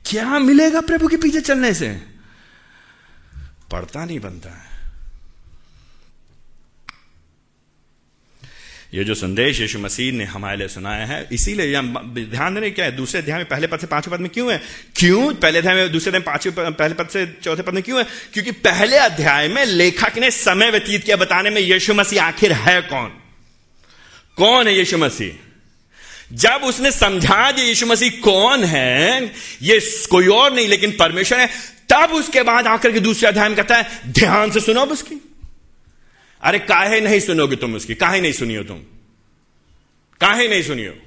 [0.10, 1.90] क्या मिलेगा प्रभु के पीछे चलने से?
[3.72, 4.68] पढ़ता नहीं बनता। है
[8.94, 11.82] ये जो संदेश यीशु मसीह ने हमारे लिए सुनाया है, इसीलिए
[12.26, 12.96] ध्यान देने क्या है?
[12.96, 14.62] दूसरे अध्याय में पहले पद से पाँचवें पद में क्यों है?
[14.96, 15.34] क्यों?
[15.34, 18.06] पहले अध्याय में, दूसरे अध्याय पाँचवें पहले पद से चौथे पद में क्यों है?
[18.34, 22.82] क्योंकि पहले अध्याय में लेखक ने समय व्यतीत किया, बताने में यीशु मसीह आखिर है
[22.82, 23.10] कौन?
[24.38, 25.47] कौन है यीशु मसीह?
[26.34, 31.50] जब उसने समझा दिया यीशु मसीह कौन है, ये कोई और नहीं, लेकिन परमेश्वर है,
[31.90, 35.36] तब उसके बाद आकर के दूसरे अध्याय में कहता है, ध्यान से सुनो उसकी।
[36.42, 37.96] अरे काहे नहीं सुनोगे तुम उसकी?
[37.96, 38.78] काहे नहीं सुनियो तुम?
[40.22, 41.07] काहे नहीं सुनियो?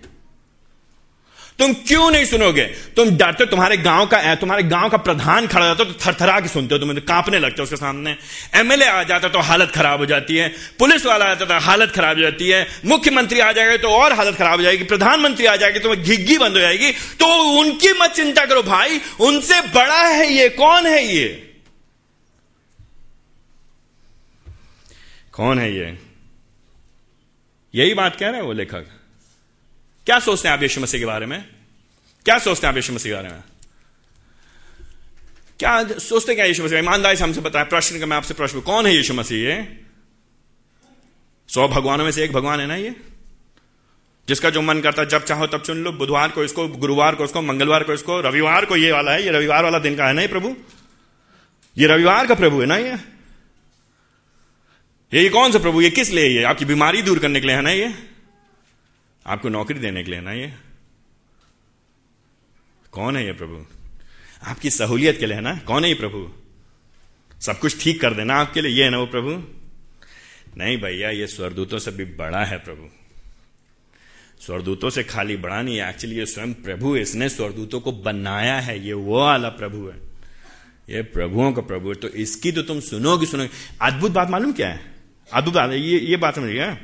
[1.61, 2.65] तुम क्यों नहीं सुनोगे?
[2.97, 6.49] तुम डरते हो, तुम्हारे गाँव का तुम्हारे गाँव का प्रधान खड़ा जाता तो थरथरा के
[6.49, 8.17] सुनते हो, तुम्हें तो कांपने लगते हो उसके सामने।
[8.57, 10.49] एमएलए आ जाता तो हालत खराब हो जाती है,
[10.79, 14.13] पुलिस वाला आ जाता तो हालत खराब हो जाती है, मुख्यमंत्री आ जाएगा तो और
[14.13, 16.91] हालत खराब हो जाएगी, प्रधानमंत्री आ जाएगी तो घिग्गी बंद हो जाएगी।
[17.21, 17.27] तो
[17.61, 21.29] उनकी मत चिंता करो भाई, उनसे बड़ा है ये, कौन है ये?
[25.35, 25.99] कौन है ये?
[27.75, 28.87] यही बात कह रहे हैं वो लेखक।
[30.07, 31.45] क्या सोचते हैं आप यीशु मसीह के बारे में?
[32.25, 33.43] क्या सोचते हैं आप यीशु मसीह के बारे में?
[35.59, 38.87] क्या सोचते क्या यीशु मसीह ईमानदारी से हमसे बताया प्रश्न का मैं आपसे प्रश्न कौन
[38.87, 39.81] है यीशु मसीह ये?
[41.49, 42.97] सौ भगवानों में से एक भगवान है ना ये?
[44.29, 47.25] जिसका जो मन करता है, जब चाहो तब चुन लो। बुधवार को इसको, गुरुवार को
[47.25, 50.13] इसको, मंगलवार को इसको, रविवार को ये वाला है, ये रविवार वाला दिन का है
[50.13, 50.57] ना ये प्रभु?
[51.79, 52.97] ये रविवार का प्रभु है ना ये?
[55.15, 55.83] ये कौन सा प्रभु?
[55.83, 56.43] ये किस लिए ये?
[56.43, 58.10] आपकी बीमारी दूर करने के लिए है ना ये?
[59.31, 60.53] आपको नौकरी देने के लिए ना ये?
[62.93, 63.65] कौन है ये प्रभु?
[64.43, 65.55] आपकी सहूलियत के लिए है ना?
[65.57, 66.29] कौन है ये प्रभु?
[67.41, 69.31] सब कुछ ठीक कर देना आपके लिए, ये है ना वो प्रभु?
[70.57, 72.89] नहीं भैया, ये स्वरदूतों से भी बड़ा है प्रभु।
[74.41, 78.79] स्वरदूतों से खाली बड़ा नहीं है एक्चुअली ये स्वयं प्रभु इसने स्वरदूतों को बनाया है,
[78.87, 79.99] ये वो वाला प्रभु है।
[80.91, 83.51] ये प्रभुओं का प्रभु है तो इसकी तो तुम सुनोगे सुनोगे।
[83.83, 84.81] अद्भुत बात मालूम क्या है?
[85.31, 86.77] अद्भुत बात ये ये बात समझिएगा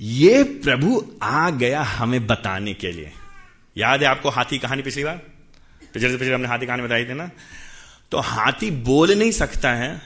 [0.00, 3.12] ये प्रभु आ गया हमें बताने के लिए।
[3.76, 5.16] याद है आपको हाथी कहानी पिछली बार?
[5.94, 7.30] पिछले से पिछले हमने हाथी कहानी बताई थी ना?
[8.10, 10.02] तो हाथी बोल नहीं सकता है।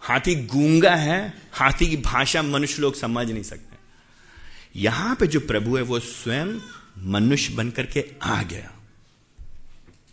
[0.00, 3.76] हाथी गूँगा है, हाथी की भाषा मनुष्य लोग समझ नहीं सकते।
[4.76, 6.60] यहाँ पे जो प्रभु है, वो स्वयं
[6.98, 8.72] मनुष्य बनकर के आ गया।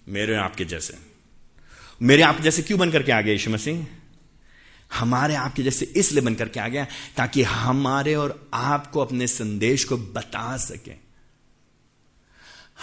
[0.07, 0.97] मेरे आपके जैसे।
[2.01, 4.02] मेरे आपके जैसे क्यों बनकर के आ गए यीशु मसीह?
[4.93, 6.87] हमारे आपके जैसे इसलिए बनकर के आ गया
[7.17, 11.03] ताकि हमारे और आपको अपने संदेश को बता सके।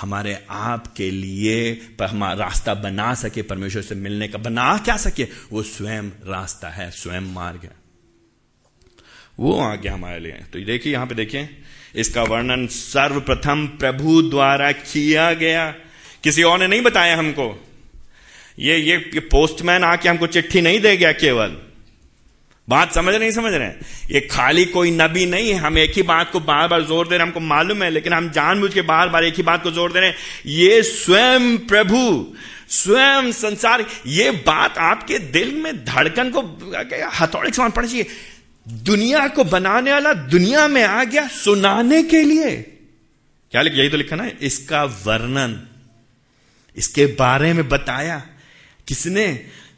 [0.01, 5.27] हमारे आप के लिए हमारा रास्ता बना सके, परमेश्वर से मिलने का बना क्या सके?
[5.53, 7.73] वो स्वयं रास्ता है, स्वयं मार्ग है।
[9.39, 11.49] वो आ गया हमारे लिए। तो देखिए, यहाँ पे देखिए,
[11.97, 15.71] इसका वर्णन सर्वप्रथम प्रभु द्वारा किया गया।
[16.25, 17.69] किसी और ने नहीं बताया हमको।
[18.59, 21.70] ये ये पोस्टमैन आके हमको चिट्ठी नहीं दे गया केवल।
[22.71, 23.81] बात समझ नहीं समझ रहे हैं?
[24.11, 27.11] ये खाली कोई नबी नहीं है। हम एक ही बात को बार बार ज़ोर दे
[27.11, 29.71] रहे हैं, हमको मालूम है, लेकिन हम जानबूझ के बार बार एक ही बात को
[29.71, 30.17] ज़ोर दे रहे हैं।
[30.49, 32.27] ये स्वयं प्रभु,
[32.73, 36.41] स्वयं संसार, ये बात आपके दिल में धड़कन को,
[37.21, 38.07] हथौड़े समान पड़ चाहिए।
[38.67, 42.51] दुनिया को बनाने वाला दुनिया में आ गया सुनाने के लिए।
[43.53, 45.61] क्या लिख, यही तो लिखा ना इसका वर्णन,
[46.77, 48.23] इसके बारे में बताया।
[48.89, 49.27] किसने?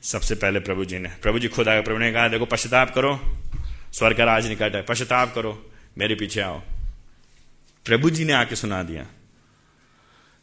[0.02, 3.20] सबसे पहले प्रभु जी ने, प्रभु जी खुद आए, प्रभु ने कहा, देखो, पश्चाताप करो,
[3.92, 6.62] स्वर्ग का राज निकट है, पश्चाताप करो, मेरे पीछे आओ।
[7.84, 9.06] प्रभु जी ने आके सुना दिया।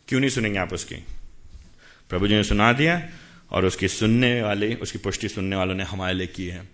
[0.07, 0.95] क्यों नहीं सुनेंगे आप उसकी?
[2.09, 3.09] प्रभु जी ने सुना दिया
[3.51, 6.69] और उसकी सुनने वाले, उसकी पुष्टि सुनने वालों ने हमारे लिए की है।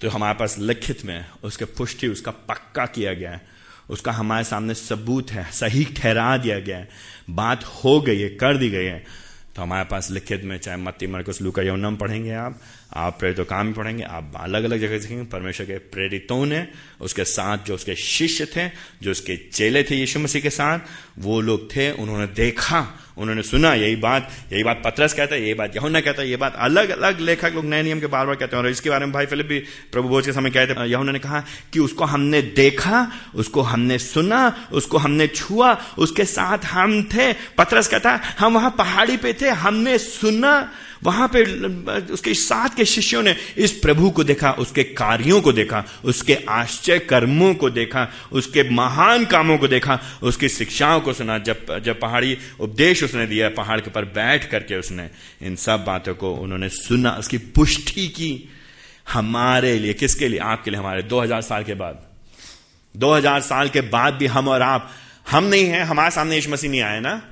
[0.00, 3.48] तो हमारे पास लिखित में, उसके पुष्टि, उसका पक्का किया गया है।
[3.90, 6.88] उसका हमारे सामने सबूत है, सही ठहरा दिया गया है।
[7.30, 9.27] बात हो गई है, कर दी गई है।
[9.58, 12.58] तो हमारे पास लिखित में चाहे मत्ती मरकुस लुका यौनम पढ़ेंगे आप
[12.96, 16.66] आप प्रेरितों काम पढ़ेंगे आप अलग अलग जगह सीखेंगे परमेश्वर के प्रेरितों ने
[17.00, 18.68] उसके साथ जो उसके शिष्य थे,
[19.02, 20.78] जो उसके चेले थे यीशु मसीह के साथ,
[21.18, 22.86] वो लोग थे, उन्होंने देखा,
[23.18, 26.36] उन्होंने सुना, यही बात यही बात पत्रस कहता है, यही बात यहुना कहता है ये
[26.36, 29.06] बात अलग अलग लेखक लोग नए नियम के बार बार कहते हैं। और इसके बारे
[29.06, 29.58] में भाई फिलिप भी
[29.92, 33.98] प्रभु भोज के समय कहते हैं, यहुना ने कहा कि उसको हमने देखा, उसको हमने
[33.98, 39.48] सुना, उसको हमने छुआ, उसके साथ हम थे। पत्रस कहता हम वहाँ पहाड़ी पे थे,
[39.48, 40.72] हमने सुना
[41.04, 41.44] वहाँ पे,
[42.12, 46.98] उसके साथ के शिष्यों ने इस प्रभु को देखा, उसके कार्यों को देखा, उसके आश्चर्य
[46.98, 52.38] कर्मों को देखा, उसके महान कामों को देखा, उसकी शिक्षाओं को सुना। जब जब पहाड़ी
[52.60, 55.10] उपदेश उसने दिया, पहाड़ के ऊपर बैठ करके उसने
[55.42, 58.48] इन सब बातों को उन्होंने सुना, उसकी पुष्टि की।
[59.12, 60.38] हमारे लिए, किसके लिए?
[60.38, 62.02] आपके लिए, हमारे। 2000 साल के बाद।
[62.96, 64.90] 2000 साल के बाद भी हम और आप,
[65.30, 67.22] हम नहीं है, हमारे सामने यीशु मसीह नहीं आए ना?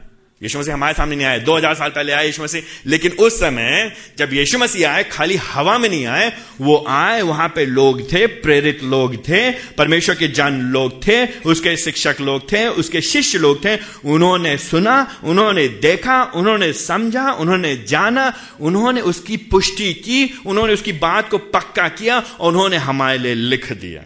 [0.42, 3.92] यीशु मसीह हमारे सामने नहीं आए 2000 साल पहले आए यीशु मसीह, लेकिन उस समय
[4.18, 8.26] जब यीशु मसीह आए, खाली हवा में नहीं आए, वो आए, वहाँ पे लोग थे,
[8.26, 13.64] प्रेरित लोग थे, परमेश्वर के जन लोग थे, उसके शिक्षक लोग थे, उसके शिष्य लोग
[13.64, 20.92] थे, उन्होंने सुना, उन्होंने देखा, उन्होंने समझा, उन्होंने जाना, उन्होंने उसकी पुष्टि की, उन्होंने उसकी
[20.92, 24.02] बात को पक्का किया उन्होंने हमारे लिए लिख दिया।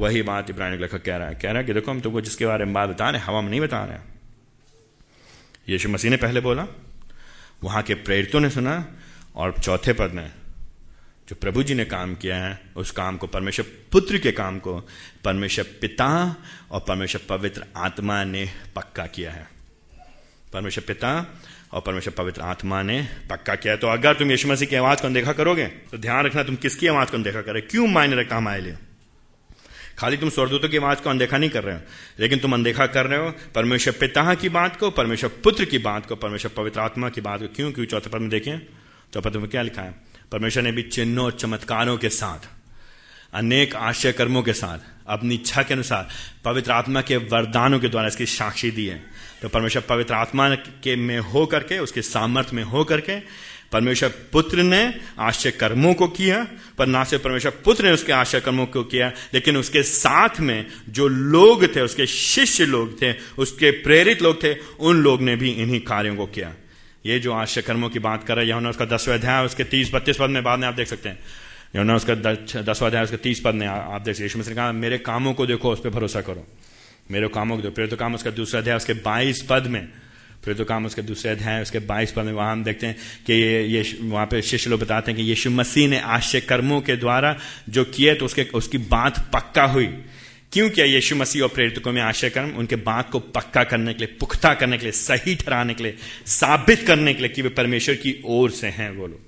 [0.00, 2.46] वही बात इब्राहिम लेखक कह रहा है। कह रहा है कि देखो हम तुमको जिसके
[2.46, 4.15] बारे में बात बता रहे हवा में नहीं बता रहे
[5.68, 6.66] यीशु मसीह ने पहले बोला,
[7.62, 8.86] वहाँ के प्रेरितों ने सुना
[9.34, 10.30] और चौथे पद में
[11.28, 14.78] जो प्रभु जी ने काम किया है, उस काम को परमेश्वर पुत्र के काम को
[15.24, 16.36] परमेश्वर पिता
[16.70, 18.44] और परमेश्वर पवित्र आत्मा ने
[18.76, 19.48] पक्का किया है।
[20.52, 21.10] परमेश्वर पिता
[21.72, 25.02] और परमेश्वर पवित्र आत्मा ने पक्का किया है। तो अगर तुम यीशु मसीह की आवाज़
[25.02, 28.36] को देखा करोगे तो ध्यान रखना तुम किसकी आवाज़ को देखा करे क्यों मायने रखता
[28.36, 28.76] हमारे लिए?
[29.98, 31.80] खाली तुम स्वर्गदूतों की आवाज़ को अनदेखा नहीं कर रहे हो,
[32.20, 36.06] लेकिन तुम अनदेखा कर रहे हो परमेश्वर पिता की बात को, परमेश्वर पुत्र की बात
[36.06, 37.72] को, परमेश्वर पवित्र आत्मा की बात को। क्यों?
[37.72, 37.86] क्यों?
[37.86, 38.58] चौथे पद में देखें
[39.14, 39.94] चौथे पद में क्या लिखा है?
[40.32, 42.48] परमेश्वर ने भी चिन्हों और चमत्कारों के साथ,
[43.34, 44.78] अनेक आश्चर्य कर्मों के साथ,
[45.08, 46.08] अपनी इच्छा के अनुसार
[46.44, 49.02] पवित्र आत्मा के वरदानों के द्वारा इसकी साक्षी दी है।
[49.42, 53.18] तो परमेश्वर पवित्र आत्मा के में हो करके उसके सामर्थ्य में हो करके
[53.72, 56.46] परमेश्वर पुत्र ने आश्चर्य कर्मों को किया,
[56.78, 60.66] पर ना सिर्फ़ परमेश्वर पुत्र ने उसके आश्चर्य कर्मों को किया, लेकिन उसके साथ में
[60.88, 65.50] जो लोग थे, उसके शिष्य लोग थे, उसके प्रेरित लोग थे, उन लोग ने भी
[65.50, 66.54] इन्हीं कार्यों को किया।
[67.06, 70.16] ये जो आश्चर्य कर्मों की बात कर रहे हैं उसका दसवें अध्याय, उसके तीस, बत्तीस
[70.16, 71.18] पद में बाद में आप देख सकते हैं।
[71.76, 72.14] यौना उसका
[72.62, 75.70] दसवा अध्याय, उसके तीस पद में आप देख सकते हैं। कहा, मेरे कामों को देखो,
[75.70, 76.46] उस पर भरोसा करो।
[77.10, 79.88] मेरे कामों को देखो, प्रेरित काम, उसका दूसरा अध्याय, उसके बाईस पद में
[80.44, 83.32] फिर तो काम उसके दूसरे अध्याय, उसके बाईस पद में वहाँ हम देखते हैं कि
[83.32, 86.96] ये ये वहाँ पे शिष्य लोग बताते हैं कि यीशु मसीह ने आश्चर्य कर्मों के
[86.96, 89.86] द्वारा जो किए तो उसके, उसकी बात पक्का हुई।
[90.52, 92.50] क्यों किया यीशु मसीह और प्रेरितकों में आश्चर्य कर्म?
[92.50, 95.96] उनके बात को पक्का करने के लिए, पुख्ता करने के लिए, सही ठहराने के लिए,
[96.26, 99.20] साबित करने के लिए कि वे परमेश्वर की ओर से हैं वो लोग।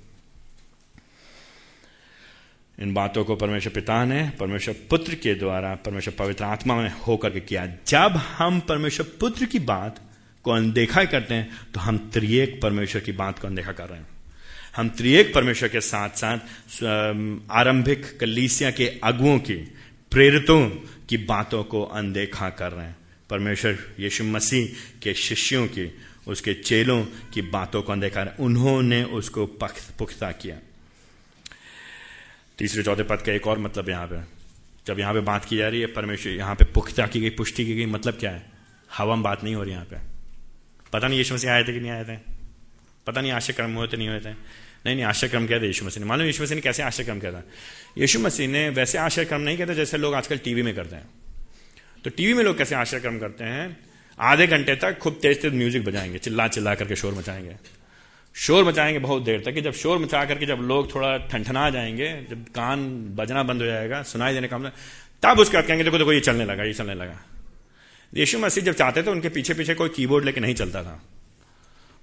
[2.82, 7.30] इन बातों को परमेश्वर पिता ने, परमेश्वर पुत्र के द्वारा, परमेश्वर पवित्र आत्मा में होकर
[7.30, 10.00] के किया। जब हम परमेश्वर पुत्र की बात
[10.44, 14.06] को अनदेखा करते हैं तो हम त्रिएक परमेश्वर की बात को अनदेखा कर रहे हैं।
[14.76, 16.84] हम त्रिएक परमेश्वर के साथ साथ
[17.52, 19.54] आरंभिक कलीसिया के अगुओं की,
[20.12, 20.68] प्रेरितों
[21.08, 22.96] की बातों को अनदेखा कर रहे हैं।
[23.30, 24.66] परमेश्वर यीशु मसीह
[25.02, 25.90] के शिष्यों की,
[26.26, 27.02] उसके चेलों
[27.34, 30.56] की बातों को अनदेखा उन्होंने उसको पुख्ता किया।
[32.58, 34.20] तीसरे चौथे पद का एक और मतलब यहाँ पे।
[34.86, 37.66] जब यहाँ पे बात की जा रही है, परमेश्वर यहाँ पे पुख्ता की गई, पुष्टि
[37.66, 38.46] की गई मतलब क्या है?
[38.90, 39.96] हवा में बात नहीं हो रही यहाँ पे।
[40.92, 42.16] पता नहीं यीशु मसीह आए थे कि नहीं आए थे?
[43.06, 44.30] पता नहीं आश्चर्य कर्म हुए थे, नहीं हुए थे।
[44.86, 47.20] नहीं नहीं, आश्चर्य क्रम था यीशु मसीह ने। मालूम यीशु मसीह ने कैसे आश्चर्य क्रम
[47.20, 47.42] किया था?
[47.98, 51.10] यीशु मसीह ने वैसे आश्चर्य क्रम नहीं कहते जैसे लोग आजकल टीवी में करते हैं।
[52.04, 53.76] तो टीवी में लोग कैसे आश्चर्य क्रम करते हैं?
[54.20, 57.56] आधे घंटे तक खूब तेज तेज म्यूज़िक बजाएँगे चिल्ला चिल्ला करके शोर मचाएँगे।
[58.34, 62.26] शोर मचाएँगे बहुत देर तक कि जब शोर मचा करके जब लोग थोड़ा ठंडना जाएँगे,
[62.30, 64.58] जब कान बजना बंद हो जाएगा, सुनाई देने का
[65.22, 67.20] तब उसके बाद कहेंगे, देखो देखो, ये चलने लगा, ये चलने लगा।
[68.16, 71.02] यीशु मसीह जब चाहते थे, उनके पीछे पीछे कोई कीबोर्ड लेके नहीं चलता था।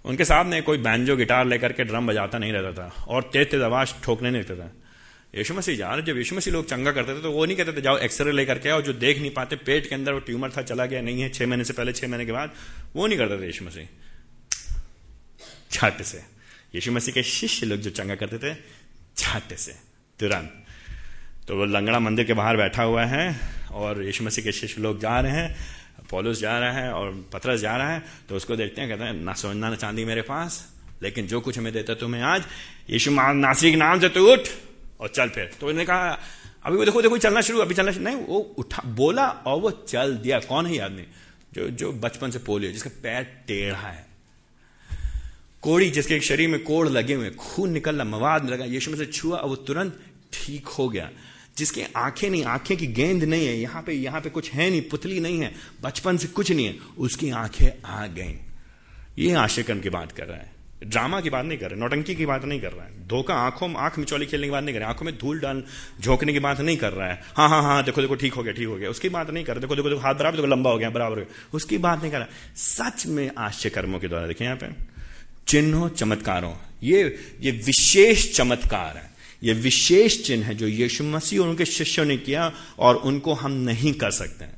[0.06, 3.62] उनके सामने कोई बैंजो गिटार लेकर के ड्रम बजाता नहीं रहता था और तेज तेज
[3.62, 4.72] आवाज़ ठोकने नहीं देता था।
[5.36, 7.82] यीशु मसीह जा जब यीशु मसीह लोग चंगा करते थे तो वो नहीं कहते थे,
[7.82, 10.62] जाओ एक्सरे लेकर के आओ, जो देख नहीं पाते, पेट के अंदर वो ट्यूमर था,
[10.62, 12.52] चला गया, नहीं है, छह महीने से पहले, छह महीने के बाद।
[12.96, 13.88] वो नहीं करते थे यीशु मसीह।
[15.72, 16.18] झट से।
[16.76, 18.56] यीशु मसीह के शिष्य लोग जो चंगा करते थे
[19.18, 19.72] झट से,
[20.20, 20.66] तुरंत।
[21.48, 23.40] तो वो लंगड़ा मंदिर के बाहर बैठा हुआ है
[23.72, 25.75] और यीशु मसीह के शिष्य लोग जा रहे हैं।
[26.12, 29.14] पॉलुस जा रहा है और पथरस जा रहा है तो उसको देखते हैं, कहते हैं,
[29.14, 30.66] ना सोना, ना चांदी मेरे पास,
[31.02, 32.44] लेकिन जो कुछ हमें देता तुम्हें आज,
[32.90, 34.48] यीशु नासी के नाम से तो उठ
[35.00, 36.18] और चल फिर। तो उन्होंने कहा,
[36.66, 39.72] अभी वो देखो देखो, चलना शुरू, अभी चलना शुरू नहीं, वो उठा, बोला और वो
[39.72, 41.06] चल दिया। कौन है आदमी
[41.54, 44.06] जो जो बचपन से पोलियो, जिसका पैर टेढ़ा है।
[45.64, 49.06] कोड़ी, जिसके शरीर में कोड़ लगे हुए खून निकल रहा मवाद लगा, यीशु में से
[49.06, 50.00] छुआ और वो तुरंत
[50.34, 51.10] ठीक हो गया।
[51.58, 54.82] जिसकी आँखें नहीं, आँखें की गेंद नहीं है, यहाँ पे यहाँ पे कुछ है नहीं,
[54.82, 58.36] पुतली नहीं है, बचपन से कुछ नहीं है, उसकी आँखें आ गई।
[59.20, 60.54] ये आशयकन की बात कर रहा है,
[60.84, 63.68] ड्रामा की बात नहीं कर रहे, नौटंकी की बात नहीं कर रहा है, धोखा, आँखों
[63.68, 65.64] में आँख मिचौली खेलने की बात नहीं कर रहा है आँखों में धूल डाल,
[66.02, 68.54] झोंकने की बात नहीं कर रहा है। हाँ हाँ हाँ देखो देखो, ठीक हो गया,
[68.54, 70.72] ठीक हो गया, उसकी बात नहीं कर रहा, देखो देखो देखो हाथ बराबर, देखो, लंबा
[70.72, 72.28] हो गया, बराबर हो गया, उसकी बात नहीं कर रहा।
[72.58, 74.68] सच में आश्चर्य कर्मों के द्वारा देखें यहाँ पे,
[75.48, 76.54] चिन्हों चमत्कारों,
[76.84, 77.04] ये
[77.42, 79.14] ये विशेष चमत्कार है।
[79.44, 83.52] ये विशेष चिन्ह है जो यीशु मसीह और उनके शिष्यों ने किया और उनको हम
[83.52, 84.56] नहीं कर सकते। हैं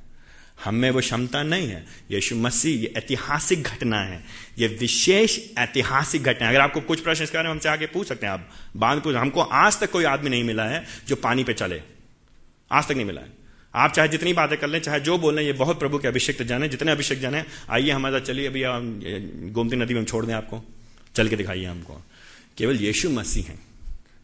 [0.64, 4.24] हम में वो क्षमता नहीं है। यीशु मसीह, ये ऐतिहासिक घटना है।
[4.60, 8.08] ये विशेष ऐतिहासिक घटना है। अगर आपको कुछ प्रश्न इसके बारे में हमसे आगे पूछ
[8.08, 11.44] सकते हैं, आप बाद पूछ। हमको आज तक कोई आदमी नहीं मिला है जो पानी
[11.44, 11.82] पे चले।
[12.72, 13.28] आज तक नहीं मिला है।
[13.76, 16.70] आप चाहे जितनी बातें कर लें, चाहे जो बोलें ये बहुत प्रभु के अभिषेक जाने
[16.70, 18.62] जितने अभिषेक जाने आइए हमारे साथ चलिए। अभी
[19.52, 20.64] गोमती नदी में हम छोड़ दें आपको।
[21.16, 22.02] चल के दिखाइए हमको।
[22.58, 23.66] केवल यीशु मसीह हैं।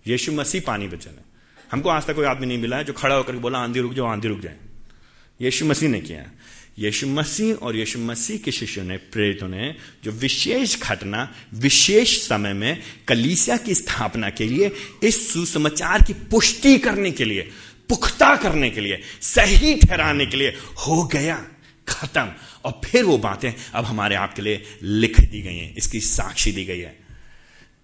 [0.08, 1.22] यीशु मसीह पानी पे चले।
[1.72, 4.06] हमको आज तक कोई आदमी नहीं मिला है जो खड़ा होकर बोला, आंधी रुक जाओ,
[4.06, 4.56] आंधी रुक जाए।
[5.42, 6.32] यीशु मसीह ने किया।
[6.80, 12.54] यीशु मसीह और यीशु मसीह के शिष्यों ने, प्रेरितों ने, जो विशेष घटना, विशेष समय
[12.54, 14.72] में कलीसिया की स्थापना के लिए,
[15.04, 17.50] इस सुसमाचार की पुष्टि करने के लिए,
[17.90, 20.50] पुख्ता करने के लिए, सही ठहराने के लिए
[20.88, 21.48] हो गया,
[21.88, 22.32] खत्म।
[22.66, 26.66] और फिर वो बातें अब हमारे आपके लिए लिख दी गई हैं, इसकी साक्षी दी
[26.66, 27.03] गई है।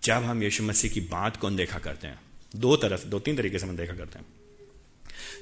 [0.04, 2.20] जब हम यीशु मसीह की बात को देखा करते हैं,
[2.56, 4.26] दो तरफ़, दो तीन तरीके से हम देखा करते हैं।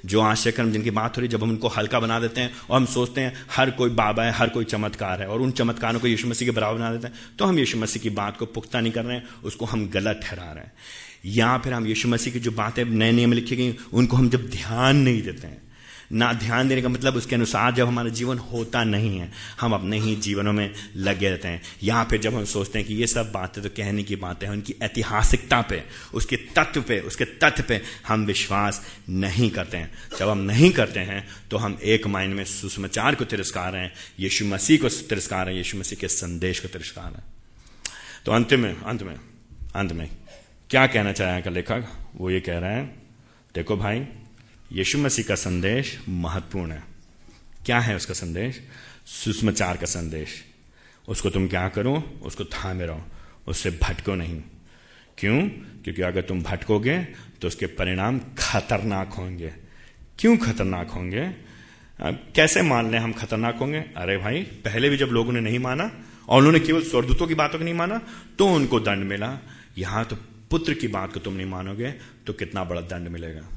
[0.05, 2.53] जो आश्चर्य कर्म जिनकी बात हो रही है, जब हम उनको हल्का बना देते हैं
[2.69, 5.99] और हम सोचते हैं, हर कोई बाबा है, हर कोई चमत्कार है और उन चमत्कारों
[5.99, 8.45] को यीशु मसीह के बराबर बना देते हैं तो हम यीशु मसीह की बात को
[8.45, 10.71] पुख्ता नहीं कर रहे हैं, उसको हम गलत ठहरा रहे हैं।
[11.25, 14.49] या फिर हम यीशु मसीह की जो बातें नए नियम लिखी गई उनको हम जब
[14.49, 15.66] ध्यान नहीं देते हैं
[16.11, 19.31] ना ध्यान देने का मतलब उसके अनुसार जब हमारा जीवन होता नहीं है,
[19.61, 22.93] हम अपने ही जीवनों में लगे रहते हैं। यहाँ पे जब हम सोचते हैं कि
[22.93, 25.83] ये सब बातें तो कहने की बातें हैं, उनकी ऐतिहासिकता पे,
[26.13, 30.99] उसके तत्व पे, उसके तथ्य पे हम विश्वास नहीं करते हैं। जब हम नहीं करते
[31.01, 35.57] हैं तो हम एक मायने में सुसमाचार को तिरस्कार हैं, यीशु मसीह को तिरस्कार है,
[35.57, 37.23] यीशु मसीह के संदेश को तिरस्कार है।
[38.25, 39.15] तो अंत में अंत में
[39.75, 40.09] अंत में,
[40.69, 41.87] क्या कहना चाहेगा लेखक?
[42.15, 42.87] वो ये कह रहे हैं,
[43.55, 43.99] देखो भाई
[44.71, 46.83] यीशु मसीह का संदेश महत्वपूर्ण है।
[47.65, 48.59] क्या है उसका संदेश?
[49.05, 50.29] सुषमाचार का संदेश।
[51.07, 51.95] उसको तुम क्या करो?
[52.23, 53.03] उसको थामे रहो।
[53.47, 54.41] उससे भटको नहीं।
[55.17, 55.41] क्यों?
[55.83, 56.97] क्योंकि अगर तुम भटकोगे
[57.41, 59.53] तो उसके परिणाम खतरनाक होंगे।
[60.19, 61.27] क्यों खतरनाक होंगे?
[62.35, 63.77] कैसे मान लें हम खतरनाक होंगे?
[63.77, 65.91] अरे भाई, पहले भी जब लोगों ने नहीं माना,
[66.29, 68.01] और उन्होंने केवल स्वर्दूतों की बातों को नहीं माना
[68.39, 69.37] तो उनको दंड मिला।
[69.77, 70.15] यहाँ तो
[70.51, 71.91] पुत्र की बात को तुम नहीं मानोगे
[72.27, 73.47] तो कितना बड़ा दंड मिलेगा?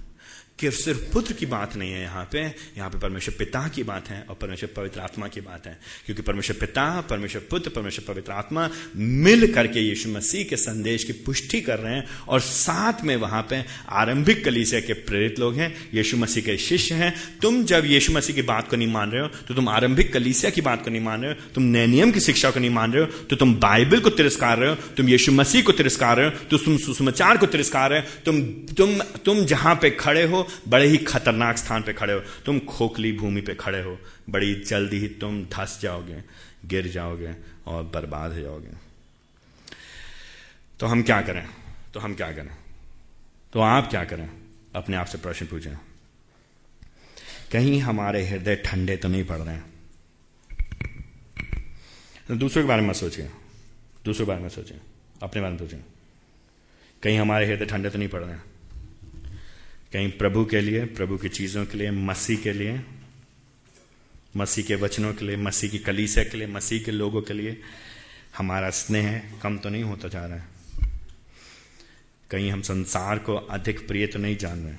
[0.60, 4.08] कि सिर्फ़ पुत्र की बात नहीं है यहाँ पे। यहाँ पे परमेश्वर पिता की बात
[4.08, 8.32] है और परमेश्वर पवित्र आत्मा की बात है। क्योंकि परमेश्वर पिता, परमेश्वर पुत्र, परमेश्वर पवित्र
[8.32, 13.14] आत्मा मिल करके यीशु मसीह के संदेश की पुष्टि कर रहे हैं और साथ में
[13.16, 17.84] वहाँ पे आरंभिक कलीसिया के प्रेरित लोग हैं, यीशु मसीह के शिष्य हैं। तुम जब
[17.86, 20.84] यीशु मसीह की बात को नहीं मान रहे हो तो तुम आरंभिक कलीसिया की बात
[20.84, 23.24] को नहीं मान रहे हो, तुम नए नियम की शिक्षा को नहीं मान रहे हो
[23.24, 26.58] तो तुम बाइबल को तिरस्कार रहे हो, तुम यीशु मसीह को तिरस्कार रहे हो तो
[26.58, 28.42] तुम सुसमाचार को तिरस्कार रहे हो, तुम
[28.74, 33.12] तुम तुम जहाँ पे खड़े हो बड़े ही खतरनाक स्थान पे खड़े हो। तुम खोखली
[33.12, 33.98] भूमि पे खड़े हो।
[34.30, 36.24] बड़ी जल्दी ही तुम धस जाओगे,
[36.66, 37.34] गिर जाओगे
[37.66, 38.70] और बर्बाद हो जाओगे।
[40.80, 41.48] तो हम क्या करें?
[41.94, 42.56] तो हम क्या करें?
[43.52, 44.30] तो आप क्या करें?
[44.74, 45.74] अपने आप से प्रश्न पूछें।
[47.52, 49.70] कहीं हमारे हृदय ठंडे तो नहीं पड़ रहे हैं?
[52.28, 53.30] तो दूसरों के बारे में सोचिए।
[54.04, 54.80] दूसरों के बारे में सोचिए।
[55.22, 55.80] अपने बारे में सोचिए।
[57.02, 58.42] कहीं हमारे हृदय ठंडे तो नहीं पड़ रहे हैं?
[59.92, 62.80] कहीं प्रभु के लिए, प्रभु की चीज़ों के लिए, मसीह के लिए,
[64.36, 67.60] मसीह के वचनों के लिए, मसीह की कलीसिया के लिए, मसीह के लोगों के लिए
[68.38, 70.48] हमारा स्नेह कम तो नहीं होता जा रहा है।
[72.30, 74.76] कहीं हम संसार को अधिक प्रिय तो नहीं जान रहे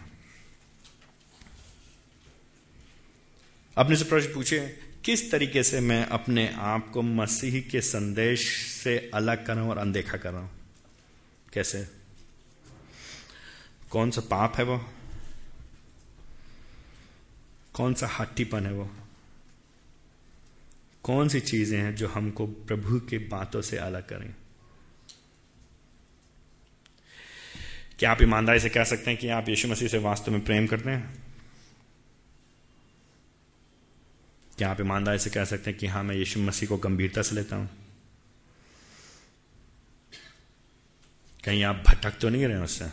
[3.77, 4.59] अपने से प्रश्न पूछे,
[5.05, 8.47] किस तरीके से मैं अपने आप को मसीह के संदेश
[8.83, 10.31] से अलग कर रहा हूँ और अनदेखा कर?
[10.31, 10.51] रहा हूँ
[11.53, 11.85] कैसे?
[13.89, 14.77] कौन सा पाप है वो?
[17.73, 18.91] कौन सा हट्टीपन है वो?
[21.03, 24.35] कौन सी चीज़ें हैं जो हमको प्रभु की बातों से अलग करें?
[27.99, 30.67] क्या आप ईमानदारी से कह सकते हैं कि आप यीशु मसीह से वास्तव में प्रेम
[30.67, 31.23] करते हैं?
[34.57, 37.35] क्या आप ईमानदारी से कह सकते हैं कि हाँ मैं यीशु मसीह को गंभीरता से
[37.35, 37.69] लेता हूँ?
[41.45, 42.85] कहीं आप भटक तो नहीं रहे उससे?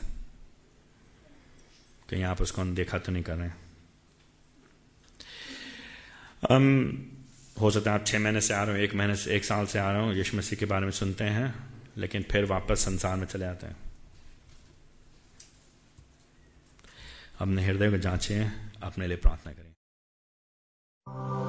[2.11, 3.68] कहीं आप उसको अनदेखा तो नहीं कर रहे
[6.43, 6.95] um,
[7.61, 9.66] हो सकता है आप छः महीने से आ रहे हो एक महीने से एक साल
[9.66, 11.55] से आ रहे हो यीशु मसीह के बारे में सुनते हैं
[11.97, 13.76] लेकिन फिर वापस संसार में चले जाते हैं।
[17.39, 21.48] अपने हृदय को जांचें अपने लिए प्रार्थना करें।